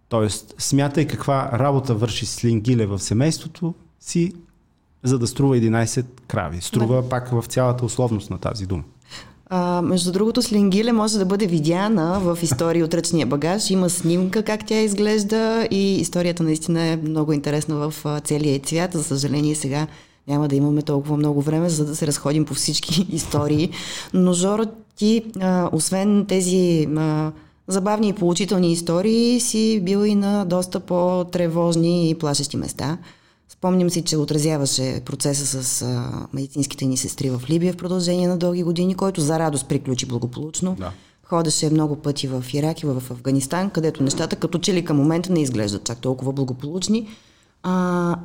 [0.10, 4.34] Тоест, смятай каква работа върши Слингиле в семейството си,
[5.04, 6.62] за да струва 11 крави.
[6.62, 7.10] Струва да.
[7.10, 8.84] пак в цялата условност на тази дума.
[9.54, 13.70] А, между другото, Слингиле може да бъде видяна в истории от ръчния багаж.
[13.70, 18.94] Има снимка как тя изглежда и историята наистина е много интересна в целия цвят.
[18.94, 19.88] За съжаление сега
[20.28, 23.70] няма да имаме толкова много време, за да се разходим по всички истории.
[24.14, 24.64] Но Жоро,
[24.96, 27.32] ти, а, освен тези а,
[27.68, 32.98] забавни и получителни истории, си бил и на доста по-тревожни и плашещи места.
[33.52, 38.38] Спомням си, че отразяваше процеса с а, медицинските ни сестри в Либия в продължение на
[38.38, 40.76] дълги години, който за радост приключи благополучно.
[40.80, 40.92] Да.
[41.24, 45.32] Ходеше много пъти в Ирак и в Афганистан, където нещата като че ли към момента
[45.32, 47.08] не изглеждат чак толкова благополучни.
[47.64, 48.16] А,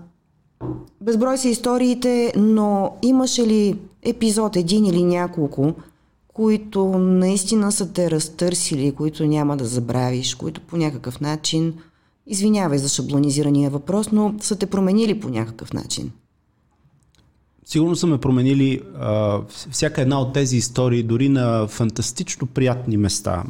[1.00, 5.74] безброй са историите, но имаше ли епизод един или няколко,
[6.28, 11.74] които наистина са те разтърсили, които няма да забравиш, които по някакъв начин,
[12.26, 16.12] извинявай за шаблонизирания въпрос, но са те променили по някакъв начин?
[17.64, 23.44] Сигурно са ме променили а, всяка една от тези истории, дори на фантастично приятни места.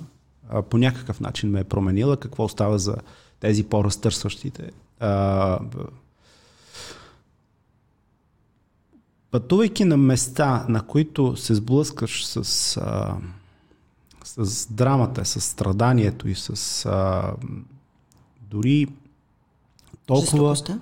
[0.48, 2.16] А, по някакъв начин ме е променила.
[2.16, 2.96] Какво става за
[3.40, 4.70] тези по-разтърсващите?
[5.00, 5.58] А,
[9.30, 13.16] пътувайки на места, на които се сблъскаш с, а,
[14.24, 17.32] с драмата, с страданието и с а,
[18.50, 18.87] дори
[20.06, 20.54] толкова...
[20.54, 20.80] Жестокостта?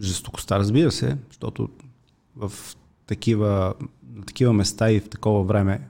[0.00, 1.68] Жестокостта, разбира се, защото
[2.36, 2.52] в
[3.06, 3.74] такива,
[4.14, 5.88] на такива места и в такова време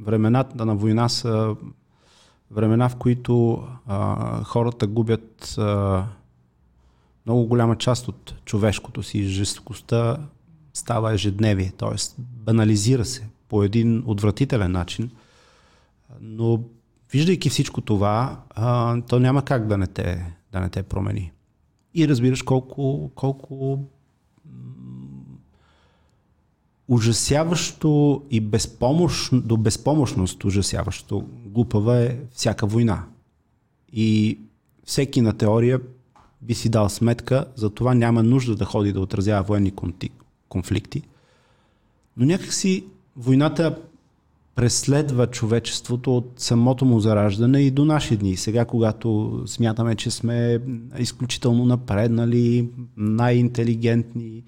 [0.00, 1.56] времената на война са
[2.50, 6.04] времена, в които а, хората губят а,
[7.26, 9.22] много голяма част от човешкото си.
[9.24, 10.16] Жестокостта
[10.74, 11.96] става ежедневие, т.е.
[12.18, 15.10] банализира се по един отвратителен начин,
[16.20, 16.62] но
[17.12, 18.40] виждайки всичко това,
[19.08, 21.32] то няма как да не те, да не те промени.
[21.94, 23.84] И разбираш колко, колко
[26.88, 33.04] ужасяващо и безпомощно, до безпомощност ужасяващо глупава е всяка война.
[33.92, 34.38] И
[34.84, 35.80] всеки на теория
[36.42, 39.72] би си дал сметка, за това няма нужда да ходи да отразява военни
[40.48, 41.02] конфликти.
[42.16, 42.84] Но някакси
[43.16, 43.78] войната
[44.58, 48.36] преследва човечеството от самото му зараждане и до наши дни.
[48.36, 50.58] Сега, когато смятаме, че сме
[50.98, 54.42] изключително напреднали, най-интелигентни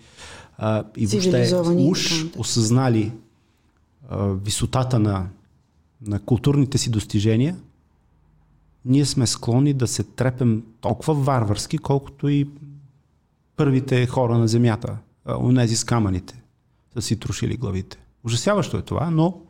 [0.59, 3.13] а, и въобще уж осъзнали
[4.09, 5.29] а, висотата на,
[6.07, 7.57] на културните си достижения–
[8.85, 12.51] ние сме склонни да се трепем толкова варварски, колкото и
[13.57, 14.97] първите хора на земята,
[15.41, 16.43] унези с камъните,
[16.95, 17.99] са си трошили главите.
[18.25, 19.41] Ужасяващо е това, но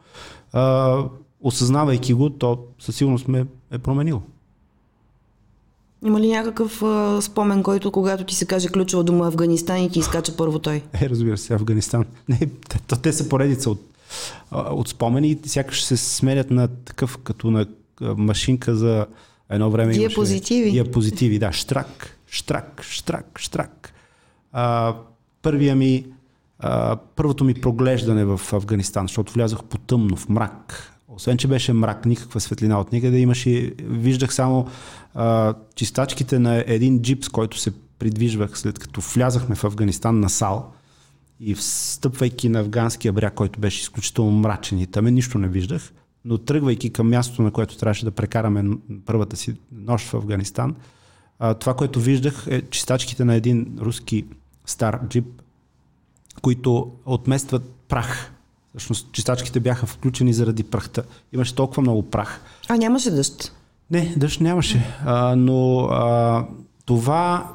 [0.52, 1.04] а,
[1.40, 4.22] осъзнавайки го, то със сигурност ме е променило.
[6.06, 9.98] Има ли някакъв а, спомен, който когато ти се каже ключова дума Афганистан и ти
[9.98, 10.82] изкача първо той?
[11.00, 12.04] Е, разбира се, Афганистан.
[12.28, 13.80] Не, те, те са поредица от,
[14.52, 17.66] от спомени и сякаш се сменят на такъв, като на
[18.00, 19.06] машинка за
[19.50, 20.70] едно време Диапозитиви.
[20.70, 21.52] Диапозитиви, да.
[21.52, 23.92] Штрак, штрак, штрак, штрак.
[24.52, 24.94] А,
[25.42, 26.06] първия ми,
[27.16, 30.92] първото ми проглеждане в Афганистан, защото влязох по тъмно, в мрак.
[31.08, 34.66] освен, че беше мрак, никаква светлина от никъде, имаше, виждах само
[35.14, 40.30] а, чистачките на един джип, с който се придвижвах след като влязахме в Афганистан на
[40.30, 40.72] Сал.
[41.40, 45.92] И встъпвайки на афганския бряг, който беше изключително мрачен и тъмен, нищо не виждах,
[46.24, 48.64] но тръгвайки към мястото, на което трябваше да прекараме
[49.06, 50.74] първата си нощ в Афганистан,
[51.60, 54.24] това, което виждах е чистачките на един руски
[54.66, 55.39] стар джип,
[56.42, 58.32] които отместват прах.
[58.70, 61.02] Всъщност чистачките бяха включени заради прахта.
[61.32, 62.40] Имаше толкова много прах.
[62.68, 63.52] А нямаше дъжд?
[63.90, 64.98] Не, дъжд нямаше.
[65.04, 66.46] А, но а,
[66.84, 67.52] това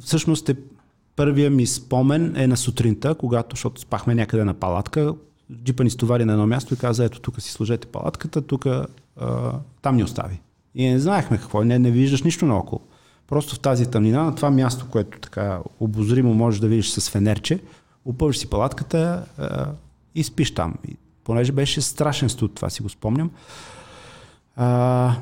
[0.00, 0.56] всъщност е
[1.16, 5.14] първия ми спомен е на сутринта, когато, защото спахме някъде на палатка,
[5.64, 8.66] джипа ни стовари на едно място и каза, ето тук си сложете палатката, тук
[9.82, 10.40] там ни остави.
[10.74, 12.80] И не знаехме какво, не, не виждаш нищо наоколо.
[13.28, 17.60] Просто в тази тъмнина, на това място, което така обозримо можеш да видиш с фенерче,
[18.04, 19.24] опъваш си палатката
[20.14, 20.74] и спиш там.
[20.88, 23.30] И, понеже беше страшен студ, това си го спомням.
[24.56, 25.14] А,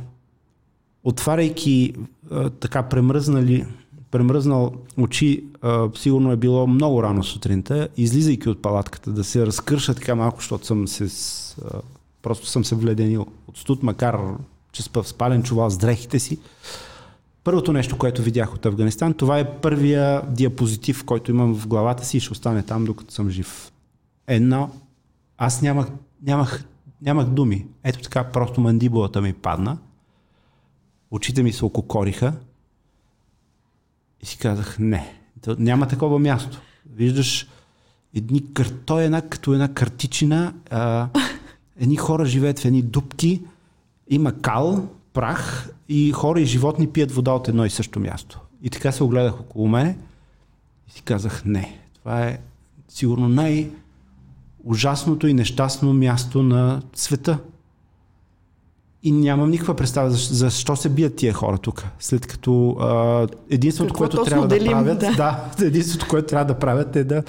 [1.05, 1.95] отваряйки
[2.31, 3.67] а, така премръзнали,
[4.11, 9.95] премръзнал очи, а, сигурно е било много рано сутринта, излизайки от палатката да се разкърша
[9.95, 11.09] така малко, защото съм се,
[11.65, 11.81] а,
[12.23, 14.21] просто съм се вледенил от студ, макар
[14.73, 16.39] че спа спален чувал с дрехите си.
[17.45, 22.17] Първото нещо, което видях от Афганистан, това е първия диапозитив, който имам в главата си
[22.17, 23.73] и ще остане там, докато съм жив.
[24.27, 24.71] Едно,
[25.39, 25.89] аз нямах,
[26.23, 26.65] нямах,
[27.03, 27.67] нямах думи.
[27.85, 29.79] Ето така, просто мандибулата ми падна,
[31.11, 32.33] очите ми се ококориха
[34.21, 36.61] и си казах, не, няма такова място.
[36.95, 37.49] Виждаш,
[38.15, 38.67] едни кар...
[38.67, 41.09] той е една, като една картичина, а,
[41.81, 43.43] едни хора живеят в едни дупки,
[44.09, 48.41] има кал, прах и хора и животни пият вода от едно и също място.
[48.63, 49.99] И така се огледах около мене
[50.89, 52.39] и си казах, не, това е
[52.89, 57.39] сигурно най-ужасното и нещастно място на света.
[59.03, 61.85] И нямам никаква представа защо, защо се бият тия хора тук.
[61.99, 65.13] След като а, единственото, Какво което трябва делим, да правят, да.
[65.13, 67.23] да, единственото, което трябва да правят е да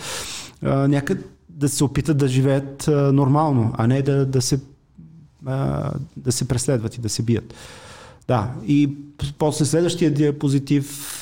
[0.63, 4.59] а, някъде да се опитат да живеят а, нормално, а не да, да се
[6.17, 7.53] да се преследват и да се бият.
[8.27, 8.95] Да, и
[9.37, 11.19] после следващия диапозитив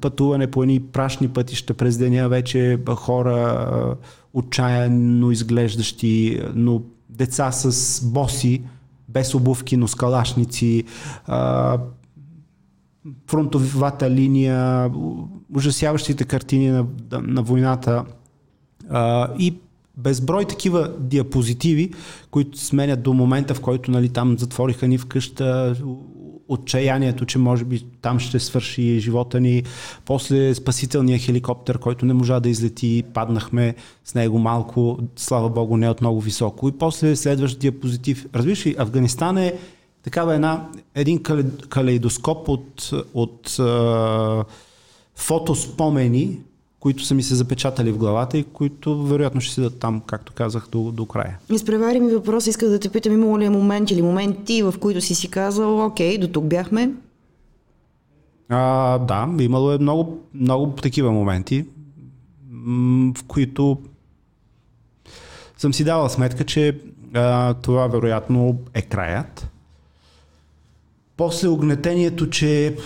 [0.00, 3.96] пътуване по едни прашни пътища през деня, вече хора
[4.34, 8.62] отчаяно изглеждащи, но деца с боси,
[9.08, 10.84] без обувки, но с калашници,
[11.26, 11.78] а,
[13.26, 14.90] фронтовата линия,
[15.56, 18.04] ужасяващите картини на, на войната
[19.38, 19.54] и
[19.96, 21.90] безброй такива диапозитиви,
[22.30, 25.76] които сменят до момента, в който нали, там затвориха ни вкъща,
[26.48, 29.62] отчаянието, че може би там ще свърши живота ни.
[30.04, 35.90] После спасителния хеликоптер, който не можа да излети, паднахме с него малко, слава богу, не
[35.90, 36.68] от много високо.
[36.68, 38.26] И после следващ диапозитив.
[38.34, 39.54] Разбираш ли, Афганистан е
[40.02, 41.22] такава една, един
[41.68, 43.60] калейдоскоп от, от от
[45.14, 46.40] фотоспомени,
[46.86, 50.68] които са ми се запечатали в главата и които вероятно ще седат там, както казах,
[50.72, 51.38] до, до края.
[51.52, 55.00] Изпревари ми въпрос, исках да те питам, имало ли е момент или моменти, в които
[55.00, 56.92] си си казал, окей, до тук бяхме?
[58.48, 61.64] А, да, имало е много, много такива моменти,
[63.16, 63.78] в които
[65.56, 66.80] съм си давал сметка, че
[67.14, 69.48] а, това вероятно е краят.
[71.16, 72.76] После огнетението, че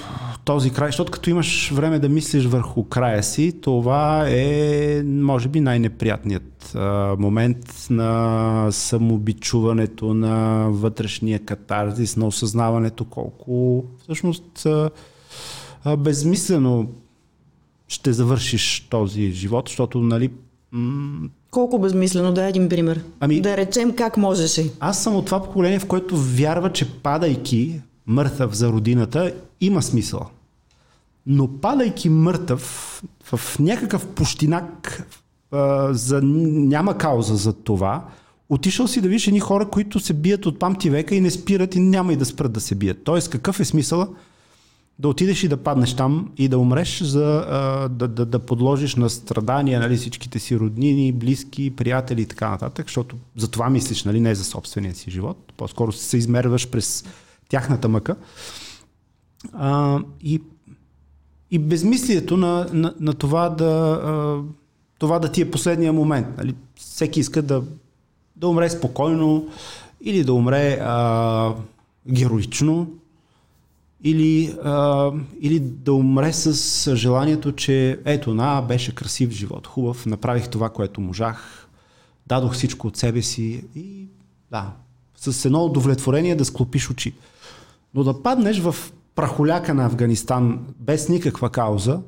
[0.45, 5.61] този край, защото като имаш време да мислиш върху края си, това е, може би,
[5.61, 14.91] най-неприятният а, момент на самобичуването, на вътрешния катарзис, на осъзнаването колко всъщност а,
[15.85, 16.89] а, безмислено
[17.89, 20.31] ще завършиш този живот, защото, нали,
[20.73, 23.05] м- колко безмислено, да един пример.
[23.21, 24.71] Ами, да речем как можеше.
[24.81, 30.27] Аз съм от това поколение, в което вярва, че падайки мъртъв за родината, има смисъл.
[31.27, 35.03] Но падайки мъртъв в някакъв пущинак,
[35.91, 38.05] за, няма кауза за това,
[38.49, 41.75] отишъл си да видиш едни хора, които се бият от памти века и не спират
[41.75, 43.05] и няма и да спрат да се бият.
[43.05, 44.09] Тоест, какъв е смисъла
[44.99, 47.25] да отидеш и да паднеш там и да умреш, за
[47.91, 52.87] да, да, да подложиш на страдания нали, всичките си роднини, близки, приятели и така нататък,
[52.87, 55.53] защото за това мислиш, нали, не за собствения си живот.
[55.57, 57.05] По-скоро се измерваш през
[57.51, 58.17] тяхната мъка.
[59.53, 60.43] А, и,
[61.51, 64.39] и безмислието на, на, на това, да, а,
[64.99, 66.27] това да ти е последния момент.
[66.39, 66.55] Нали?
[66.77, 67.63] Всеки иска да,
[68.37, 69.49] да умре спокойно
[70.01, 71.55] или да умре а,
[72.09, 72.89] героично,
[74.05, 75.11] или, а,
[75.41, 81.01] или да умре с желанието, че ето, на, беше красив живот, хубав, направих това, което
[81.01, 81.69] можах,
[82.27, 84.07] дадох всичко от себе си и
[84.51, 84.73] да,
[85.17, 87.15] с едно удовлетворение да склопиш очи.
[87.95, 88.75] Но да паднеш в
[89.15, 92.01] прахоляка на Афганистан без никаква кауза,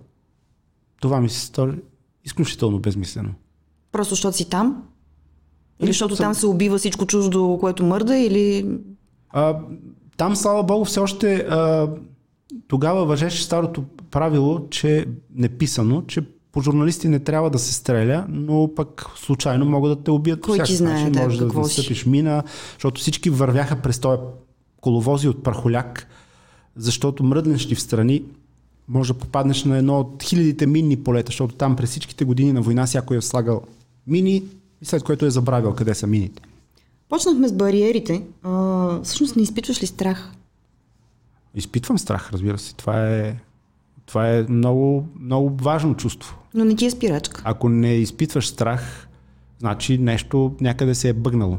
[1.00, 1.80] това ми се стори
[2.24, 3.30] изключително безмислено.
[3.92, 4.82] Просто защото си там?
[5.80, 6.24] Или защото съм...
[6.24, 8.78] там се убива всичко чуждо, което мърда, или...
[9.30, 9.58] А,
[10.16, 11.90] там, слава богу, все още а,
[12.68, 18.70] тогава въжеше старото правило, че неписано, че по журналисти не трябва да се стреля, но
[18.76, 21.10] пък случайно могат да те убият Кой по знае.
[21.10, 22.42] Да, може да настъпиш мина,
[22.72, 24.22] защото всички вървяха през този
[24.82, 26.06] коловози от пархоляк,
[26.76, 28.22] защото мръднеш ли в страни,
[28.88, 32.62] може да попаднеш на едно от хилядите минни полета, защото там през всичките години на
[32.62, 33.62] война всякой е слагал
[34.06, 34.42] мини
[34.82, 36.42] и след което е забравил къде са мините.
[37.08, 38.22] Почнахме с бариерите.
[38.42, 40.32] А, всъщност не изпитваш ли страх?
[41.54, 42.74] Изпитвам страх, разбира се.
[42.74, 43.36] Това е,
[44.06, 46.38] това е много, много важно чувство.
[46.54, 47.42] Но не ти е спирачка.
[47.44, 49.08] Ако не изпитваш страх,
[49.58, 51.58] значи нещо някъде се е бъгнало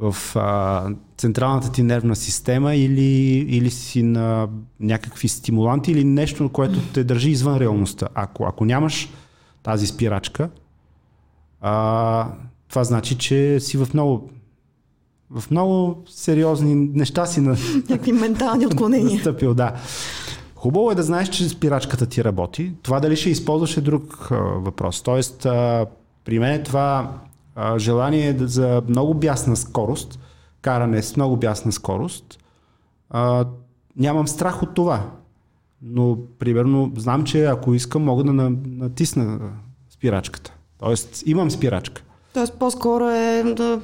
[0.00, 0.86] в а,
[1.16, 4.48] централната ти нервна система или, или си на
[4.80, 8.08] някакви стимуланти или нещо, което те държи извън реалността.
[8.14, 9.10] Ако, ако нямаш
[9.62, 10.50] тази спирачка,
[11.60, 12.32] а,
[12.68, 14.30] това значи, че си в много
[15.30, 17.56] в много сериозни неща си на...
[17.88, 19.14] Някакви ментални отклонения.
[19.14, 19.72] Настъпил, да.
[20.54, 22.72] Хубаво е да знаеш, че спирачката ти работи.
[22.82, 25.02] Това дали ще използваш е друг а, въпрос.
[25.02, 25.86] Тоест, а,
[26.24, 27.12] при мен е това
[27.54, 30.18] а, желание за много бясна скорост,
[30.62, 32.38] каране с много бясна скорост,
[33.10, 33.46] а,
[33.96, 35.10] нямам страх от това.
[35.82, 39.38] Но, примерно, знам, че ако искам, мога да натисна
[39.90, 40.52] спирачката.
[40.78, 42.02] Тоест, имам спирачка.
[42.34, 43.80] Тоест, по-скоро е да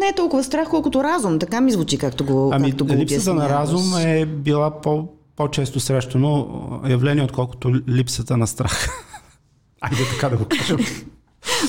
[0.00, 1.38] не е толкова страх, колкото разум.
[1.38, 5.80] Така ми звучи, както го Ами, както го липсата на разум е била по, по-често
[5.80, 6.48] срещано
[6.88, 8.88] явление, отколкото липсата на страх.
[9.80, 10.78] Айде така да го кажем.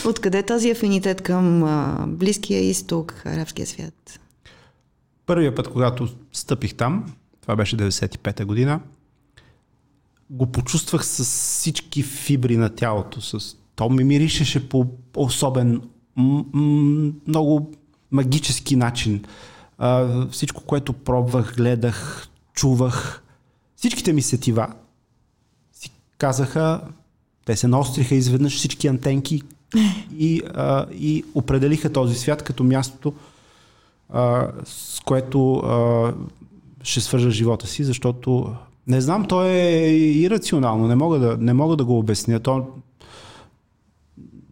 [0.06, 1.64] Откъде този афинитет към
[2.18, 4.20] Близкия изток, арабския свят?
[5.26, 8.80] Първият път, когато стъпих там, това беше 95-та година,
[10.30, 13.22] го почувствах с всички фибри на тялото.
[13.22, 13.56] С...
[13.76, 15.82] То ми миришеше по особен,
[17.28, 17.72] много
[18.12, 19.24] магически начин.
[20.32, 23.24] Всичко, което пробвах, гледах, чувах,
[23.76, 24.68] всичките ми сетива
[25.74, 26.82] си казаха,
[27.46, 29.42] те се наостриха изведнъж всички антенки
[30.18, 33.14] и, а, и определиха този свят като мястото,
[34.10, 36.14] а, с което а,
[36.84, 38.56] ще свържа живота си, защото
[38.88, 42.40] не знам, то е ирационално, не мога да, не мога да го обясня.
[42.40, 42.68] То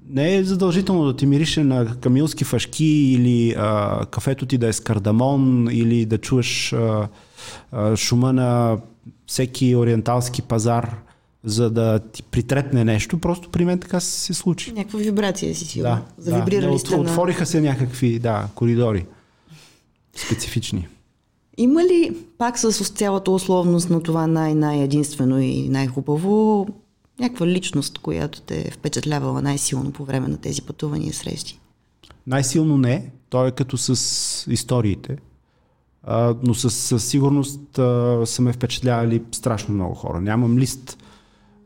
[0.10, 4.73] не е задължително да ти мирише на камилски фашки или а, кафето ти да е
[4.73, 7.08] с кардамон или да чуеш а,
[7.71, 8.78] а, шума на
[9.28, 10.95] всеки ориенталски пазар,
[11.45, 13.17] за да ти притрепне нещо.
[13.17, 14.71] Просто при мен така се случи.
[14.71, 15.95] Някаква вибрация си сигурно.
[15.95, 16.79] Да, Завибрирали да.
[16.79, 17.01] сте на...
[17.01, 19.05] Отвориха се някакви да, коридори.
[20.15, 20.88] Специфични.
[21.58, 26.67] Има ли пак с цялата условност на това най-най-единствено и най-хубаво
[27.19, 31.60] някаква личност, която те е впечатлявала най-силно по време на тези пътувания и срещи?
[32.27, 33.12] Най-силно не.
[33.29, 35.17] Той е като с историите.
[36.03, 40.21] А, но със, със сигурност а, са ме впечатлявали страшно много хора.
[40.21, 40.97] Нямам лист,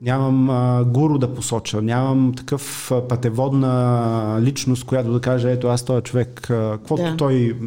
[0.02, 5.86] нямам а, гуру да посоча, нямам такъв а, пътеводна личност, която да каже, ето аз
[5.86, 7.18] този човек, каквото да.
[7.18, 7.58] той,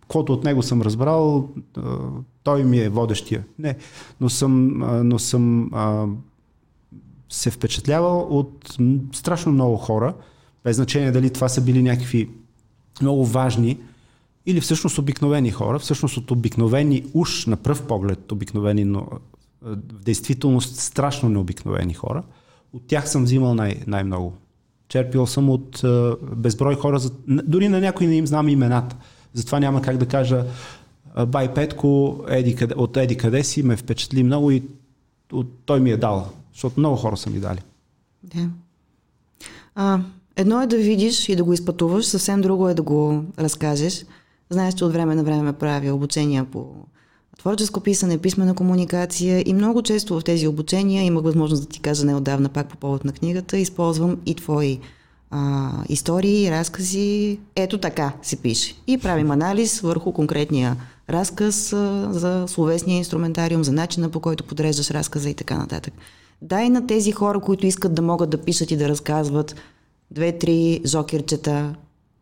[0.00, 1.82] каквото от него съм разбрал, а,
[2.42, 3.44] той ми е водещия.
[3.58, 3.76] Не,
[4.20, 6.06] но съм, а, но съм а,
[7.28, 8.76] се впечатлявал от
[9.12, 10.14] страшно много хора,
[10.64, 12.30] без значение дали това са били някакви
[13.02, 13.78] много важни
[14.46, 19.06] или всъщност обикновени хора, всъщност от обикновени уж на пръв поглед обикновени, но
[19.64, 22.22] в действителност страшно необикновени хора,
[22.72, 24.32] от тях съм взимал най- най-много.
[24.88, 27.10] Черпил съм от uh, безброй хора, за...
[27.26, 28.96] дори на някои не им знам имената.
[29.34, 30.44] Затова няма как да кажа
[31.26, 34.62] Бай Петко еди, къде, от Еди къде си ме впечатли много и
[35.32, 37.60] от, той ми е дал защото много хора са ми дали.
[38.22, 38.48] Да.
[39.74, 40.00] А,
[40.36, 44.06] едно е да видиш и да го изпътуваш, съвсем друго е да го разкажеш.
[44.50, 46.74] Знаеш, че от време на време прави обучения по
[47.38, 52.06] творческо писане, писмена комуникация и много често в тези обучения имах възможност да ти кажа
[52.06, 54.80] неодавна пак по повод на книгата, използвам и твои
[55.30, 57.38] а, истории, разкази.
[57.56, 58.74] Ето така се пише.
[58.86, 60.76] И правим анализ върху конкретния
[61.10, 65.94] разказ а, за словесния инструментариум, за начина по който подреждаш разказа и така нататък.
[66.42, 69.56] Дай на тези хора, които искат да могат да пишат и да разказват
[70.10, 71.74] две-три жокерчета,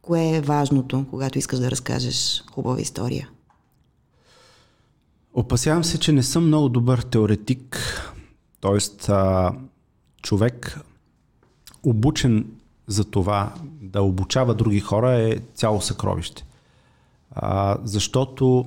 [0.03, 3.29] кое е важното, когато искаш да разкажеш хубава история?
[5.35, 7.78] Опасявам се, че не съм много добър теоретик,
[8.61, 8.78] т.е.
[10.22, 10.81] човек
[11.83, 12.47] обучен
[12.87, 16.47] за това да обучава други хора е цяло съкровище.
[17.31, 18.64] А, защото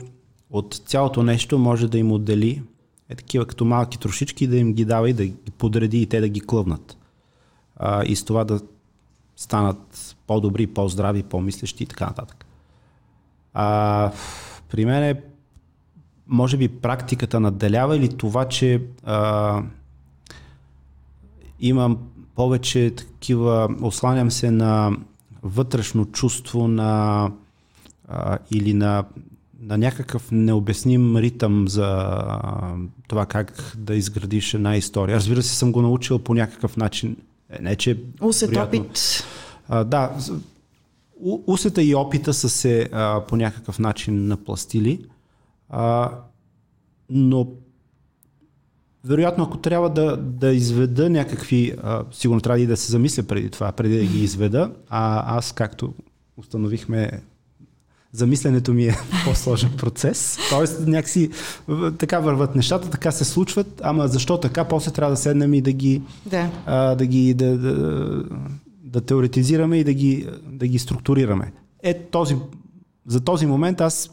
[0.50, 2.64] от цялото нещо може да им отдели
[3.10, 6.20] е такива като малки трошички, да им ги дава и да ги подреди и те
[6.20, 6.98] да ги клъвнат.
[7.76, 8.62] А, и с това да
[9.36, 12.46] станат по-добри, по-здрави, по-мислещи и така нататък.
[13.54, 14.12] А,
[14.70, 15.22] при мен е,
[16.28, 19.62] може би, практиката надделява или това, че а,
[21.60, 21.98] имам
[22.36, 24.92] повече такива, осланям се на
[25.44, 27.32] вътрешно чувство на
[28.08, 29.04] а, или на,
[29.62, 32.76] на някакъв необясним ритъм за а,
[33.08, 35.16] това как да изградиш една история.
[35.16, 37.18] Разбира се, съм го научил по някакъв начин.
[37.50, 37.98] Е, не, че...
[38.22, 39.24] Усет опит.
[39.70, 40.12] А, да,
[41.48, 45.06] усета и опита са се а, по някакъв начин напластили,
[45.76, 46.12] а,
[47.10, 47.48] но
[49.06, 53.50] вероятно, ако трябва да, да изведа някакви, а, сигурно трябва и да се замисля преди
[53.50, 55.94] това, преди да ги изведа, а аз, както
[56.38, 57.12] установихме,
[58.12, 58.96] замисленето ми е
[59.26, 60.38] по-сложен процес.
[60.50, 61.30] Тоест, някакси
[61.98, 65.72] така върват нещата, така се случват, ама защо така, после трябва да седнем и да
[65.72, 66.52] ги, да.
[66.66, 68.24] А, да, ги да, да,
[68.84, 71.54] да теоретизираме и да ги, да ги структурираме.
[71.84, 72.36] Е, този,
[73.08, 74.10] за този момент аз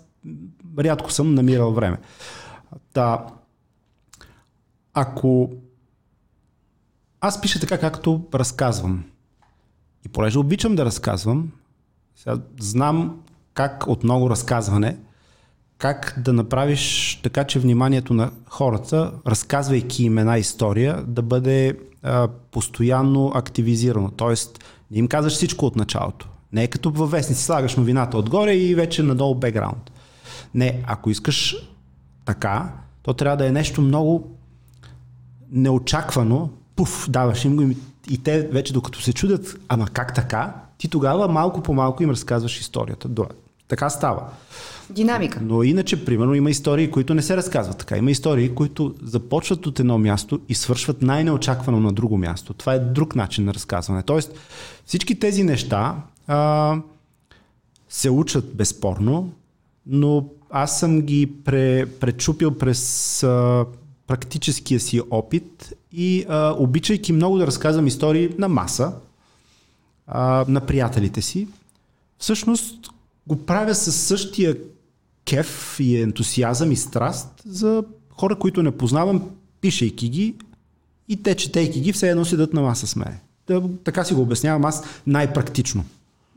[0.78, 1.98] рядко съм намирал време.
[2.92, 3.26] Та,
[4.94, 5.50] ако
[7.20, 9.04] аз пиша така, както разказвам,
[10.06, 11.52] и понеже обичам да разказвам,
[12.16, 13.20] сега знам
[13.54, 14.96] как от много разказване,
[15.78, 22.28] как да направиш така, че вниманието на хората, разказвайки им една история, да бъде а,
[22.50, 24.10] постоянно активизирано.
[24.10, 26.28] Тоест, не им казваш всичко от началото.
[26.52, 29.90] Не е като във вестници, слагаш новината отгоре и вече надолу бекграунд.
[30.54, 31.56] Не, ако искаш
[32.24, 32.72] така,
[33.02, 34.36] то трябва да е нещо много
[35.52, 37.74] неочаквано, пуф, даваш им го
[38.10, 42.10] и те вече докато се чудят, ама как така, ти тогава малко по малко им
[42.10, 43.08] разказваш историята.
[43.68, 44.22] Така става.
[44.90, 45.40] Динамика.
[45.42, 47.96] Но иначе, примерно, има истории, които не се разказват така.
[47.96, 52.54] Има истории, които започват от едно място и свършват най-неочаквано на друго място.
[52.54, 54.02] Това е друг начин на разказване.
[54.02, 54.32] Тоест,
[54.86, 55.96] всички тези неща
[56.26, 56.76] а,
[57.88, 59.32] се учат безспорно,
[59.86, 63.66] но аз съм ги пре, пречупил през а,
[64.06, 68.92] практическия си опит и а, обичайки много да разказвам истории на маса,
[70.06, 71.48] а, на приятелите си,
[72.18, 72.90] всъщност
[73.26, 74.56] го правя със същия
[75.24, 79.30] кеф и ентусиазъм и страст за хора, които не познавам,
[79.60, 80.34] пишейки ги
[81.08, 83.18] и те, четейки ги, все едно седат на маса с мен.
[83.84, 85.84] така си го обяснявам аз най-практично.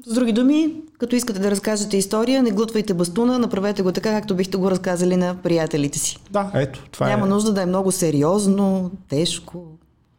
[0.06, 4.36] С други думи, като искате да разкажете история, не глутвайте бастуна, направете го така, както
[4.36, 6.20] бихте го разказали на приятелите си.
[6.32, 7.30] Да, ето, това Няма е.
[7.30, 9.64] нужда да е много сериозно, тежко.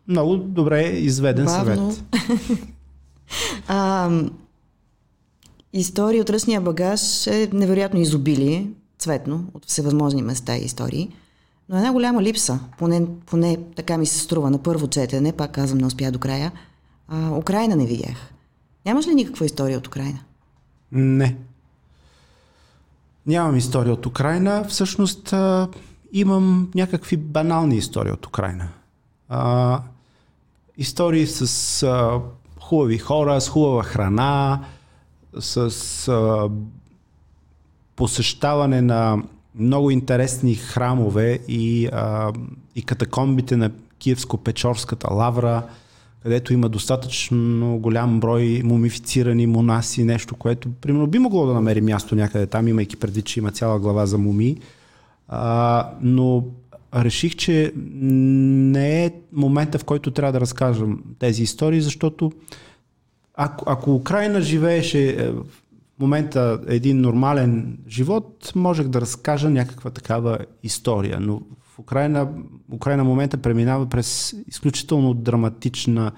[0.08, 1.92] Много добре изведен бавно.
[1.92, 2.04] съвет.
[3.68, 4.10] а,
[5.72, 8.66] история от ръчния багаж е невероятно изобилие,
[8.98, 11.10] цветно, от всевъзможни места и истории.
[11.68, 15.78] Но една голяма липса, поне, поне така ми се струва на първо четене, пак казвам,
[15.78, 16.52] не успя до края.
[17.08, 18.33] А, Украина не видях.
[18.86, 20.18] Нямаш ли никаква история от Украина?
[20.92, 21.36] Не.
[23.26, 24.64] Нямам история от Украина.
[24.68, 25.34] Всъщност
[26.12, 28.68] имам някакви банални истории от Украина.
[29.28, 29.80] А,
[30.76, 32.20] истории с а,
[32.60, 34.64] хубави хора, с хубава храна,
[35.38, 36.50] с а,
[37.96, 39.22] посещаване на
[39.54, 42.32] много интересни храмове и, а,
[42.74, 43.70] и катакомбите на
[44.00, 45.62] Киевско-Печорската лавра
[46.24, 52.14] където има достатъчно голям брой мумифицирани монаси, нещо, което примерно би могло да намери място
[52.14, 54.56] някъде там, имайки предвид, че има цяла глава за муми.
[55.28, 56.44] А, но
[56.94, 62.32] реших, че не е момента, в който трябва да разкажем тези истории, защото
[63.34, 65.44] ако, ако Украина живееше е, в
[66.00, 71.42] момента един нормален живот, можех да разкажа някаква такава история, но
[71.78, 72.28] Украина,
[72.72, 76.12] Украина момента преминава през изключително драматична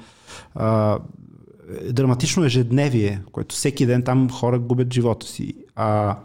[0.55, 0.99] а,
[1.91, 5.55] драматично ежедневие, което всеки ден там хора губят живота си.
[5.77, 6.17] А,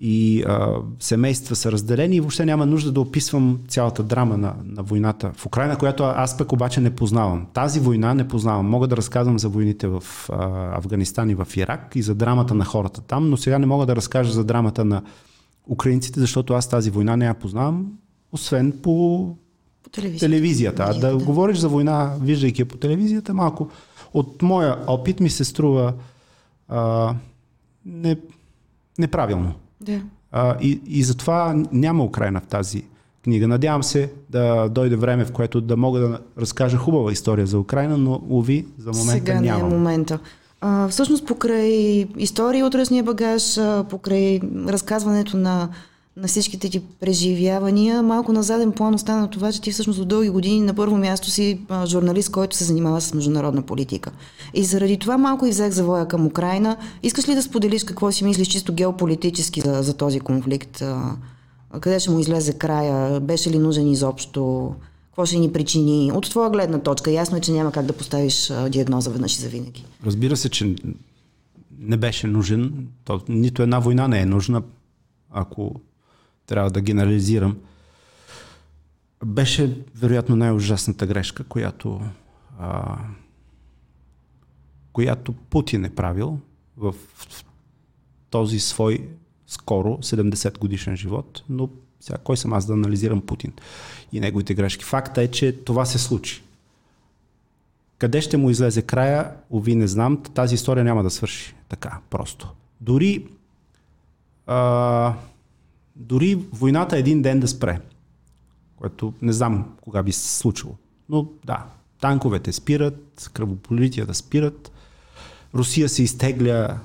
[0.00, 4.82] и а, семейства са разделени и въобще няма нужда да описвам цялата драма на, на
[4.82, 7.46] войната в Украина, която аз пък обаче не познавам.
[7.54, 8.66] Тази война не познавам.
[8.66, 12.64] Мога да разказвам за войните в а, Афганистан и в Ирак и за драмата на
[12.64, 15.02] хората там, но сега не мога да разкажа за драмата на
[15.68, 17.92] украинците, защото аз тази война не я познавам,
[18.32, 19.36] освен по,
[19.82, 20.26] по телевизията.
[20.26, 20.84] телевизията.
[20.88, 23.68] А да, да говориш за война, виждайки я по телевизията, малко
[24.14, 25.94] от моя опит ми се струва
[26.68, 27.14] а,
[27.86, 28.16] не,
[28.98, 29.54] неправилно.
[29.80, 30.00] Да.
[30.32, 32.84] А, и, и затова няма Украина в тази
[33.24, 33.48] книга.
[33.48, 37.98] Надявам се да дойде време, в което да мога да разкажа хубава история за Украина,
[37.98, 39.68] но уви, за момента Сега нямам.
[39.68, 40.18] не е момента.
[40.90, 43.58] Всъщност покрай истории от ръчния багаж,
[43.90, 45.68] покрай разказването на,
[46.16, 50.28] на всичките ти преживявания, малко на заден план остана това, че ти всъщност от дълги
[50.28, 54.10] години на първо място си журналист, който се занимава с международна политика.
[54.54, 56.76] И заради това малко и взех завоя към Украина.
[57.02, 60.82] Искаш ли да споделиш какво си мислиш чисто геополитически за, за този конфликт?
[61.80, 63.20] Къде ще му излезе края?
[63.20, 64.72] Беше ли нужен изобщо?
[65.18, 66.12] Какво ще ни причини?
[66.12, 69.84] От твоя гледна точка, ясно е, че няма как да поставиш диагноза веднъж и завинаги.
[70.06, 70.76] Разбира се, че
[71.78, 72.88] не беше нужен.
[73.04, 74.62] То, нито една война не е нужна,
[75.30, 75.80] ако
[76.46, 77.56] трябва да генерализирам.
[79.24, 82.00] Беше, вероятно, най-ужасната грешка, която,
[82.58, 82.98] а,
[84.92, 86.38] която Путин е правил
[86.76, 86.94] в
[88.30, 89.08] този свой
[89.46, 91.68] скоро 70 годишен живот, но
[92.00, 93.52] сега кой съм аз да анализирам Путин
[94.12, 94.84] и неговите грешки.
[94.84, 96.42] Факта е, че това се случи.
[97.98, 102.48] Къде ще му излезе края, ови не знам, тази история няма да свърши така просто.
[102.80, 103.26] Дори,
[104.46, 105.14] а,
[105.96, 107.80] дори войната един ден да спре,
[108.76, 110.76] което не знам кога би се случило.
[111.08, 111.66] Но да,
[112.00, 114.72] танковете спират, кръвополитията спират,
[115.54, 116.78] Русия се изтегля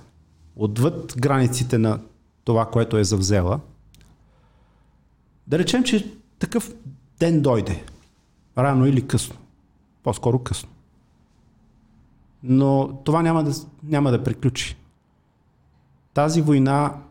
[0.55, 1.99] отвъд границите на
[2.43, 3.59] това, което е завзела.
[5.47, 6.73] Да речем, че такъв
[7.19, 7.83] ден дойде.
[8.57, 9.35] Рано или късно.
[10.03, 10.69] По-скоро късно.
[12.43, 14.77] Но това няма да, няма да приключи.
[16.13, 17.01] Тази война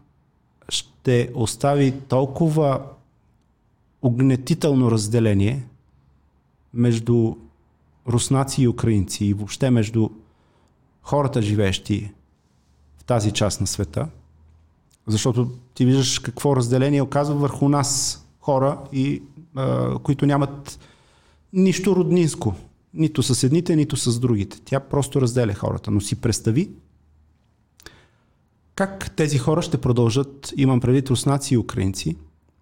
[0.68, 2.83] ще остави толкова
[4.03, 5.66] огнетително разделение
[6.74, 7.35] между
[8.09, 10.11] руснаци и украинци и въобще между
[11.03, 12.12] хората, живеещи
[12.99, 14.09] в тази част на света–
[15.07, 19.22] защото ти виждаш какво разделение оказва върху нас хора, и,
[19.55, 20.78] а, които нямат
[21.53, 22.55] нищо роднинско.
[22.95, 24.61] Нито с едните, нито с другите.
[24.64, 25.90] Тя просто разделя хората.
[25.90, 26.70] Но си представи
[28.74, 32.16] как тези хора ще продължат, имам предвид руснаци и украинци,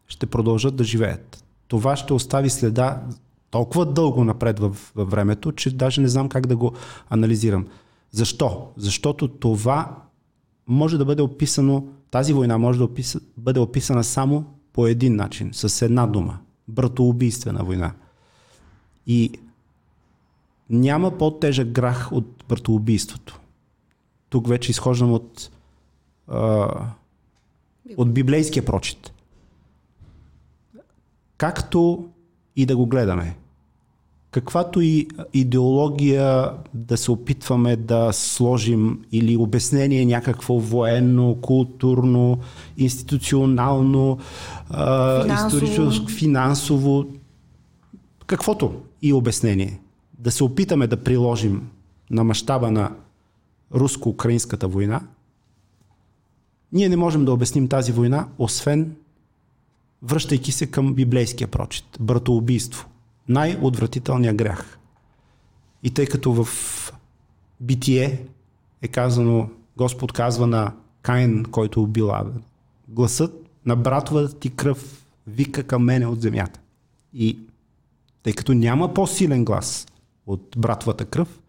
[0.09, 1.45] ще продължат да живеят.
[1.69, 3.03] Това ще остави следа
[3.51, 6.73] толкова дълго напред във, във времето, че даже не знам как да го
[7.11, 7.67] анализирам.
[8.11, 8.69] Защо?
[8.77, 9.97] Защото това
[10.67, 15.51] може да бъде описано тази война може да описа, бъде описана само по един начин,
[15.53, 16.39] с една дума.
[16.69, 17.95] Братоубийствена война.
[19.07, 19.33] И
[20.71, 23.41] няма по-тежък грах от братоубийството.
[24.29, 25.51] Тук вече изхождам от,
[26.29, 26.69] а,
[27.97, 29.13] от библейския прочит.
[31.37, 32.09] Както
[32.57, 33.37] и да го гледаме
[34.31, 42.39] каквато и идеология да се опитваме да сложим или обяснение някакво военно, културно,
[42.77, 44.19] институционално,
[45.23, 45.65] финансово.
[45.65, 47.07] историческо, финансово,
[48.27, 48.73] каквото
[49.03, 49.81] и обяснение.
[50.19, 51.69] Да се опитаме да приложим
[52.11, 52.93] на мащаба на
[53.75, 55.01] руско-украинската война,
[56.73, 58.97] ние не можем да обясним тази война, освен
[60.03, 62.90] връщайки се към библейския прочит, братоубийство
[63.29, 64.79] най-отвратителният грях.
[65.83, 66.49] И тъй като в
[67.61, 68.27] битие
[68.83, 72.41] е казано, Господ казва на Каин, който убил Абел,
[72.89, 76.61] гласът на братва ти кръв вика към мене от земята.
[77.15, 77.39] И
[78.23, 79.87] тъй като няма по-силен глас
[80.27, 81.41] от братвата кръв,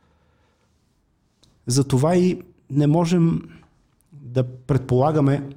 [1.67, 3.41] затова и не можем
[4.11, 5.49] да предполагаме,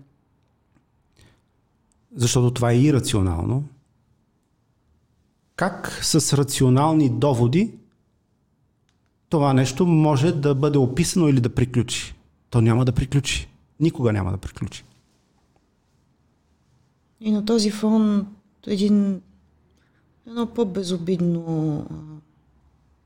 [2.17, 3.65] защото това е ирационално,
[5.57, 7.73] как с рационални доводи
[9.29, 12.15] това нещо може да бъде описано или да приключи.
[12.51, 13.49] То няма да приключи.
[13.81, 14.85] Никога няма да приключи.
[17.21, 18.27] И на този фон
[18.67, 19.21] един
[20.27, 21.87] едно по-безобидно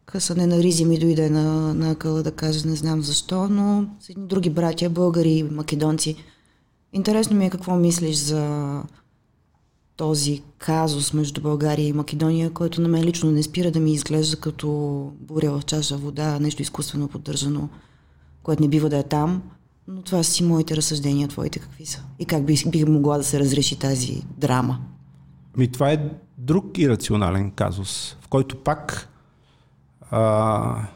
[0.04, 4.10] късане на ризи ми дойде на, на къла да кажа, не знам защо, но с
[4.10, 6.16] едни други братя, българи и македонци.
[6.92, 8.82] Интересно ми е какво мислиш за
[9.98, 14.36] този казус между България и Македония, който на мен лично не спира да ми изглежда
[14.36, 14.68] като
[15.20, 17.68] буря в чаша вода, нещо изкуствено поддържано,
[18.42, 19.42] което не бива да е там.
[19.88, 22.02] Но това си моите разсъждения, твоите какви са?
[22.18, 24.78] И как би, би могла да се разреши тази драма?
[25.56, 29.08] Ми, това е друг ирационален казус, в който пак
[30.10, 30.88] а,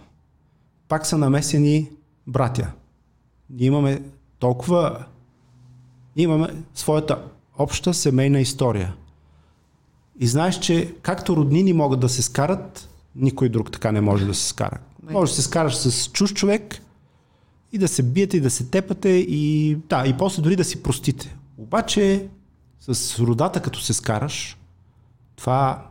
[0.88, 1.90] пак са намесени
[2.26, 2.72] братя.
[3.50, 4.02] Ние имаме
[4.38, 5.04] толкова
[6.16, 7.22] имаме своята
[7.62, 8.94] обща семейна история.
[10.20, 14.34] И знаеш, че както роднини могат да се скарат, никой друг така не може да
[14.34, 14.78] се скара.
[15.10, 16.82] Може да се скараш с чуж човек
[17.72, 20.82] и да се биете и да се тепате и, да, и после дори да си
[20.82, 21.36] простите.
[21.58, 22.28] Обаче
[22.80, 24.56] с родата като се скараш,
[25.36, 25.86] това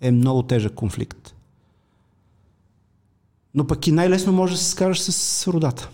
[0.00, 1.34] е много тежък конфликт.
[3.54, 5.88] Но пък и най-лесно може да се скараш с родата.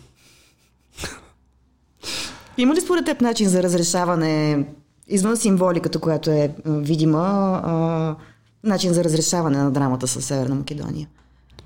[2.58, 4.64] Има ли според теб начин за разрешаване,
[5.06, 8.16] извън символиката, която е видима, а,
[8.64, 11.08] начин за разрешаване на драмата с Северна Македония?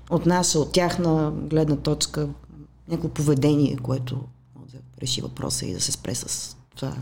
[0.09, 2.29] От наша, от тяхна гледна точка,
[2.87, 4.15] някакво поведение, което
[4.73, 6.93] да реши въпроса и да се спре с това.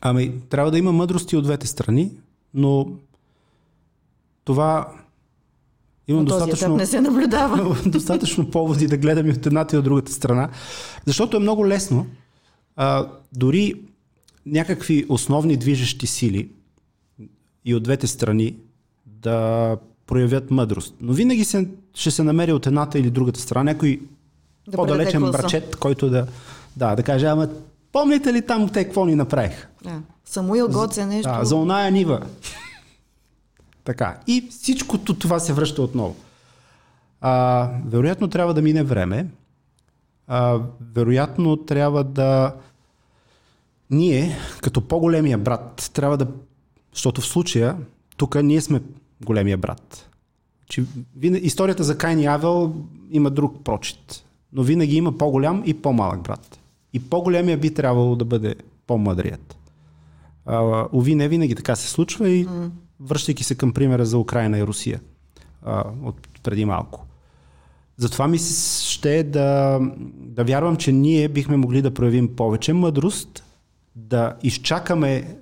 [0.00, 2.12] Ами, трябва да има мъдрости от двете страни,
[2.54, 2.86] но
[4.44, 4.92] това
[6.08, 7.76] Имам Но достатъчно, не се наблюдава.
[7.86, 10.48] достатъчно поводи да гледам и от едната и от другата страна,
[11.06, 12.06] защото е много лесно.
[12.76, 13.74] А, дори
[14.46, 16.48] някакви основни движещи сили
[17.64, 18.56] и от двете страни
[19.06, 19.76] да
[20.06, 20.94] проявят мъдрост.
[21.00, 24.00] Но винаги се, ще се намери от едната или другата страна някой
[24.68, 26.26] да по-далечен брачет, който да,
[26.76, 27.48] да, да каже, ама
[27.92, 29.68] помните ли там те какво ни направих?
[29.84, 30.00] Да.
[30.24, 31.32] Самуил Гоц е нещо.
[31.32, 32.20] Да, за оная нива.
[33.86, 34.18] Така.
[34.26, 36.16] И всичкото това се връща отново.
[37.20, 39.26] А, вероятно трябва да мине време.
[40.26, 40.60] А,
[40.94, 42.54] вероятно трябва да
[43.90, 46.26] ние, като по-големия брат, трябва да...
[46.92, 47.76] Защото в случая,
[48.16, 48.80] тук ние сме
[49.24, 50.10] големия брат.
[50.68, 50.84] Че,
[51.22, 52.74] историята за Кайн и Авел
[53.10, 54.24] има друг прочит.
[54.52, 56.58] Но винаги има по-голям и по-малък брат.
[56.92, 58.54] И по-големия би трябвало да бъде
[58.86, 59.56] по-мъдрият.
[60.46, 62.70] А, уви, не винаги така се случва и mm.
[63.00, 65.00] Връщайки се към примера за Украина и Русия
[65.62, 67.06] а, от преди малко.
[67.96, 68.38] Затова ми
[68.82, 73.44] ще е да, да вярвам, че ние бихме могли да проявим повече мъдрост,
[73.94, 75.36] да изчакаме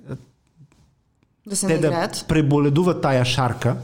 [1.47, 3.77] да се те да преболедуват тая шарка,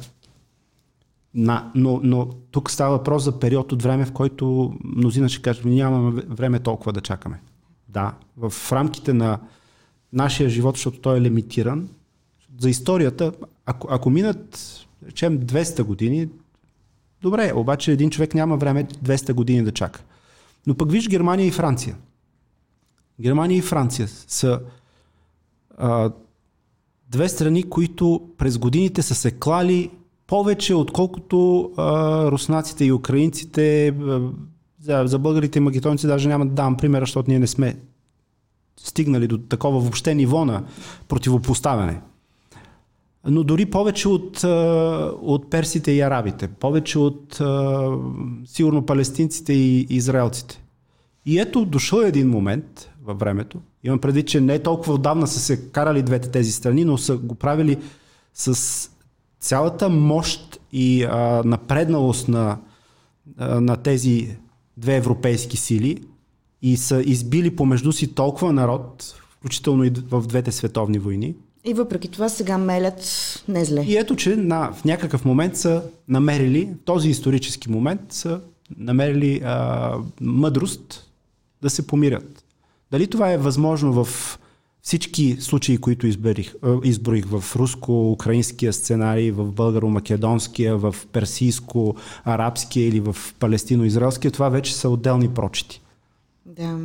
[1.33, 5.65] на, но, но тук става въпрос за период от време, в който мнозина ще кажат,
[5.65, 7.41] нямаме време толкова да чакаме.
[7.87, 9.39] Да, в рамките на
[10.13, 11.89] нашия живот, защото той е лимитиран,
[12.59, 13.31] за историята,
[13.65, 14.59] ако, ако минат,
[15.07, 16.29] речем, 200 години,
[17.21, 20.03] добре, обаче един човек няма време 200 години да чака.
[20.67, 21.95] Но пък виж Германия и Франция.
[23.21, 24.59] Германия и Франция са
[25.77, 26.11] а,
[27.09, 29.91] две страни, които през годините са се клали
[30.27, 33.87] повече, отколкото а, руснаците и украинците.
[33.87, 34.21] А,
[34.81, 37.77] за, за българите и магетонци даже няма да давам примера, защото ние не сме
[38.77, 40.63] стигнали до такова въобще ниво на
[41.07, 42.01] противопоставяне.
[43.27, 44.43] Но дори повече от,
[45.21, 47.41] от персите и арабите, повече от
[48.45, 50.63] сигурно палестинците и израелците.
[51.25, 55.69] И ето дошъл един момент във времето, имам предвид, че не толкова отдавна са се
[55.69, 57.77] карали двете тези страни, но са го правили
[58.33, 58.89] с
[59.39, 62.59] цялата мощ и а, напредналост на,
[63.37, 64.37] а, на тези
[64.77, 66.03] две европейски сили
[66.61, 71.35] и са избили помежду си толкова народ, включително и в двете световни войни.
[71.65, 73.03] И въпреки това сега мелят
[73.47, 73.81] не зле.
[73.81, 78.41] И ето, че на, в някакъв момент са намерили, този исторически момент са
[78.77, 81.11] намерили а, мъдрост
[81.61, 82.43] да се помирят.
[82.91, 84.39] Дали това е възможно в
[84.81, 86.53] всички случаи, които изберих,
[86.83, 95.29] изброих в руско-украинския сценарий, в българо-македонския, в персийско-арабския или в палестино-израелския, това вече са отделни
[95.29, 95.81] прочити.
[96.45, 96.77] Да.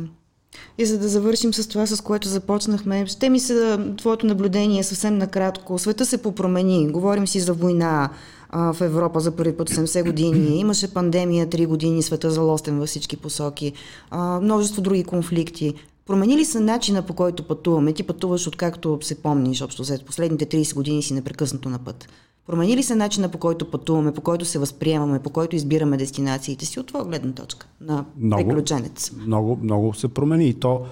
[0.77, 5.17] И за да завършим с това, с което започнахме, ще ми се твоето наблюдение съвсем
[5.17, 5.79] накратко.
[5.79, 6.91] Света се попромени.
[6.91, 8.09] Говорим си за война
[8.49, 10.59] а, в Европа за първи път 70 години.
[10.59, 13.73] Имаше пандемия 3 години, света залостен във всички посоки.
[14.11, 15.73] А, множество други конфликти.
[16.05, 17.93] Промени ли се начина по който пътуваме?
[17.93, 22.07] Ти пътуваш откакто се помниш, общо след последните 30 години си непрекъснато на път.
[22.47, 26.65] Промени ли се начина по който пътуваме, по който се възприемаме, по който избираме дестинациите
[26.65, 29.11] си от твоя гледна точка на много, приключенец?
[29.11, 30.47] Много, много се промени.
[30.47, 30.85] И то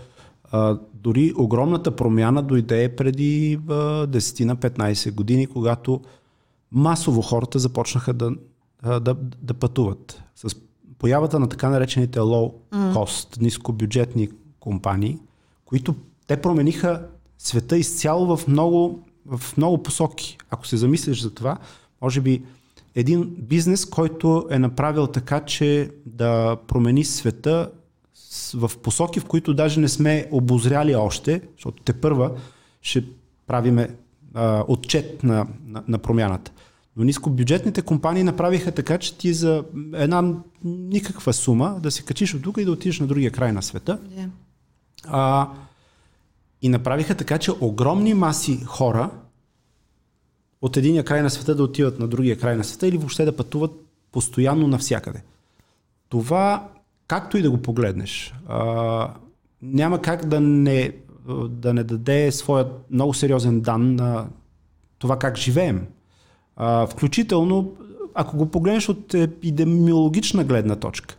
[0.51, 3.73] а, дори огромната промяна дойде преди а,
[4.07, 6.01] 10 на 15 години, когато
[6.71, 8.31] масово хората започнаха да,
[8.81, 10.23] а, да, да пътуват.
[10.35, 10.55] С
[10.97, 13.41] появата на така наречените low cost, mm.
[13.41, 14.29] нискобюджетни
[14.59, 15.19] компании,
[15.65, 15.95] които
[16.27, 20.37] те промениха света изцяло в много, в много посоки.
[20.49, 21.57] Ако се замислиш за това,
[22.01, 22.41] може би
[22.95, 27.71] един бизнес, който е направил така, че да промени света
[28.53, 32.31] в посоки, в които даже не сме обозряли още, защото те първа
[32.81, 33.05] ще
[33.47, 33.89] правиме
[34.33, 36.51] а, отчет на, на, на промяната.
[36.97, 39.63] Но нискобюджетните компании направиха така, че ти за
[39.93, 43.61] една никаква сума да се качиш от тук и да отидеш на другия край на
[43.63, 43.99] света.
[44.09, 44.29] Yeah.
[45.07, 45.49] А,
[46.65, 49.09] и направиха така, че огромни маси хора
[50.61, 53.35] от единия край на света да отиват на другия край на света или въобще да
[53.35, 53.71] пътуват
[54.11, 55.23] постоянно навсякъде.
[56.09, 56.67] Това,
[57.07, 59.13] както и да го погледнеш, а,
[59.61, 60.91] няма как да не,
[61.47, 64.27] да не даде своят много сериозен дан на
[64.97, 65.87] това как живеем.
[66.55, 67.75] А, включително
[68.13, 71.15] ако го погледнеш от епидемиологична гледна точка,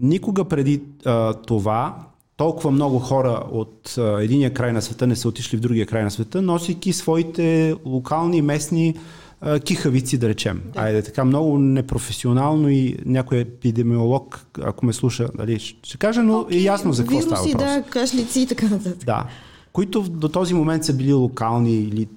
[0.00, 2.09] никога преди а, това
[2.40, 6.02] толкова много хора от а, единия край на света не са отишли в другия край
[6.02, 8.94] на света, носейки своите локални, местни
[9.40, 10.62] а, кихавици, да речем.
[10.74, 10.80] Да.
[10.80, 16.54] Айде така много непрофесионално и някой епидемиолог, ако ме слуша, дали, ще каже, но okay,
[16.54, 17.64] е ясно за какво вируси, става въпрос.
[17.64, 19.04] да, кашлици и така нататък.
[19.04, 19.24] Да,
[19.72, 22.08] които до този момент са били локални или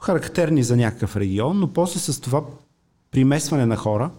[0.00, 2.42] характерни за някакъв регион, но после с това
[3.10, 4.10] примесване на хора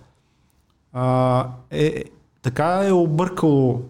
[0.93, 2.03] а, е,
[2.41, 3.81] така е объркало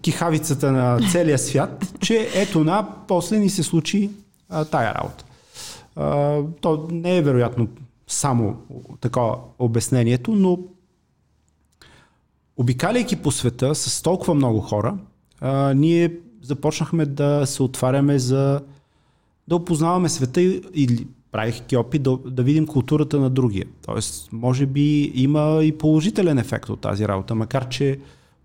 [0.00, 4.10] кихавицата на целия свят, че ето на, после ни се случи
[4.48, 5.24] а, тая работа.
[5.96, 7.68] А, то не е вероятно
[8.06, 8.56] само
[9.00, 10.58] такова обяснението, но
[12.56, 14.96] обикаляйки по света с толкова много хора,
[15.40, 16.12] а, ние
[16.42, 18.60] започнахме да се отваряме за
[19.48, 20.42] да опознаваме света
[20.74, 23.66] или правихки опит да, да видим културата на другия.
[23.86, 27.98] Тоест, може би има и положителен ефект от тази работа, макар че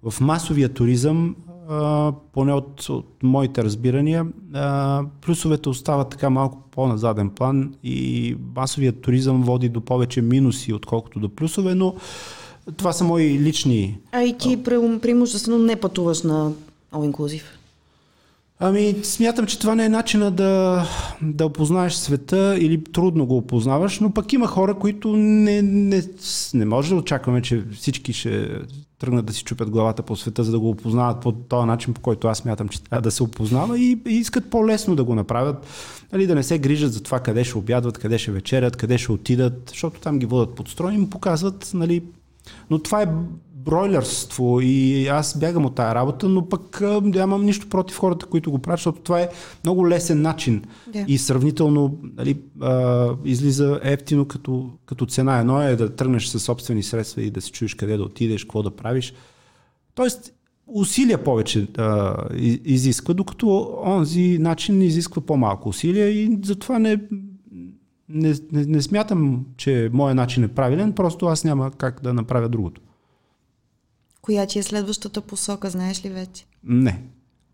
[0.03, 1.35] в масовия туризъм,
[1.69, 8.35] а, поне от, от моите разбирания, а, плюсовете остават така малко по назаден план и
[8.55, 11.95] масовият туризъм води до повече минуси, отколкото до плюсове, но
[12.77, 13.97] това са мои лични...
[14.11, 16.51] А и ти преимуществено не пътуваш на
[16.93, 17.43] All Inclusive?
[18.59, 20.85] Ами, смятам, че това не е начина да,
[21.21, 26.03] да опознаеш света или трудно го опознаваш, но пък има хора, които не, не,
[26.53, 28.49] не може да очакваме, че всички ще
[28.99, 32.01] тръгнат да си чупят главата по света, за да го опознават по този начин, по
[32.01, 35.67] който аз смятам, че трябва да се опознава и, и искат по-лесно да го направят,
[36.13, 39.11] нали, да не се грижат за това къде ще обядват, къде ще вечерят, къде ще
[39.11, 42.03] отидат, защото там ги водят под строй и му показват, нали,
[42.69, 43.07] но това е
[43.67, 48.59] бройлерство и аз бягам от тая работа, но пък нямам нищо против хората, които го
[48.59, 49.29] правят, защото това е
[49.63, 51.05] много лесен начин yeah.
[51.05, 55.39] и сравнително нали, а, излиза ефтино като, като цена.
[55.39, 58.63] Едно е да тръгнеш със собствени средства и да се чуеш къде да отидеш, какво
[58.63, 59.13] да правиш.
[59.95, 60.33] Тоест,
[60.67, 62.15] усилия повече а,
[62.65, 67.01] изисква, докато онзи начин изисква по-малко усилия и затова не,
[68.09, 72.49] не, не, не смятам, че моят начин е правилен, просто аз няма как да направя
[72.49, 72.81] другото.
[74.27, 76.45] Коя ти е следващата посока, знаеш ли вече?
[76.63, 77.03] Не.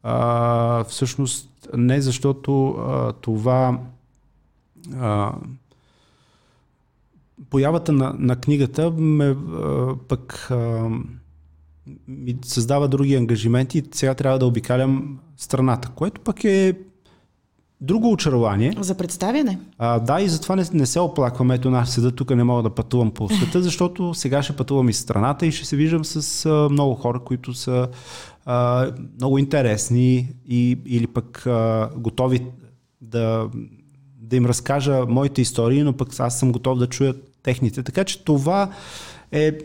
[0.04, 3.80] А, всъщност не, защото а, това
[4.96, 5.34] а,
[7.50, 10.90] появата на, на книгата ме а, пък а,
[12.08, 16.80] ми създава други ангажименти и сега трябва да обикалям страната, което пък е
[17.84, 18.74] друго очарование.
[18.80, 19.60] За представяне?
[19.78, 21.52] А, да, и затова не, не се оплаквам.
[21.52, 25.00] Ето, наш седа тук не мога да пътувам по света, защото сега ще пътувам из
[25.00, 27.88] страната и ще се виждам с а, много хора, които са
[28.46, 32.46] а, много интересни и, или пък а, готови
[33.02, 33.50] да,
[34.22, 37.14] да им разкажа моите истории, но пък аз съм готов да чуя
[37.44, 37.84] техните.
[37.84, 38.70] Така че това
[39.32, 39.58] е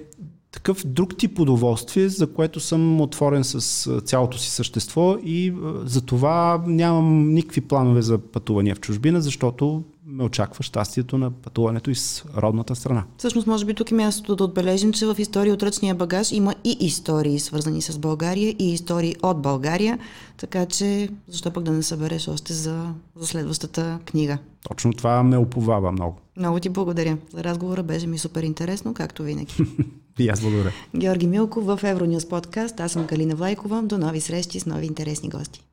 [0.52, 6.62] такъв друг тип удоволствие, за което съм отворен с цялото си същество и за това
[6.66, 12.76] нямам никакви планове за пътувания в чужбина, защото ме очаква щастието на пътуването из родната
[12.76, 13.04] страна.
[13.18, 16.54] Всъщност, може би тук е мястото да отбележим, че в история от ръчния багаж има
[16.64, 19.98] и истории свързани с България и истории от България,
[20.36, 24.38] така че защо пък да не събереш още за, за следващата книга?
[24.68, 26.16] Точно това ме оповава много.
[26.36, 27.18] Много ти благодаря.
[27.34, 29.54] За разговора беше ми супер интересно, както винаги.
[30.18, 30.72] и аз благодаря.
[30.96, 32.80] Георги Милков в Евронюс подкаст.
[32.80, 33.82] Аз съм Калина Влайкова.
[33.82, 35.67] До нови срещи с нови интересни гости.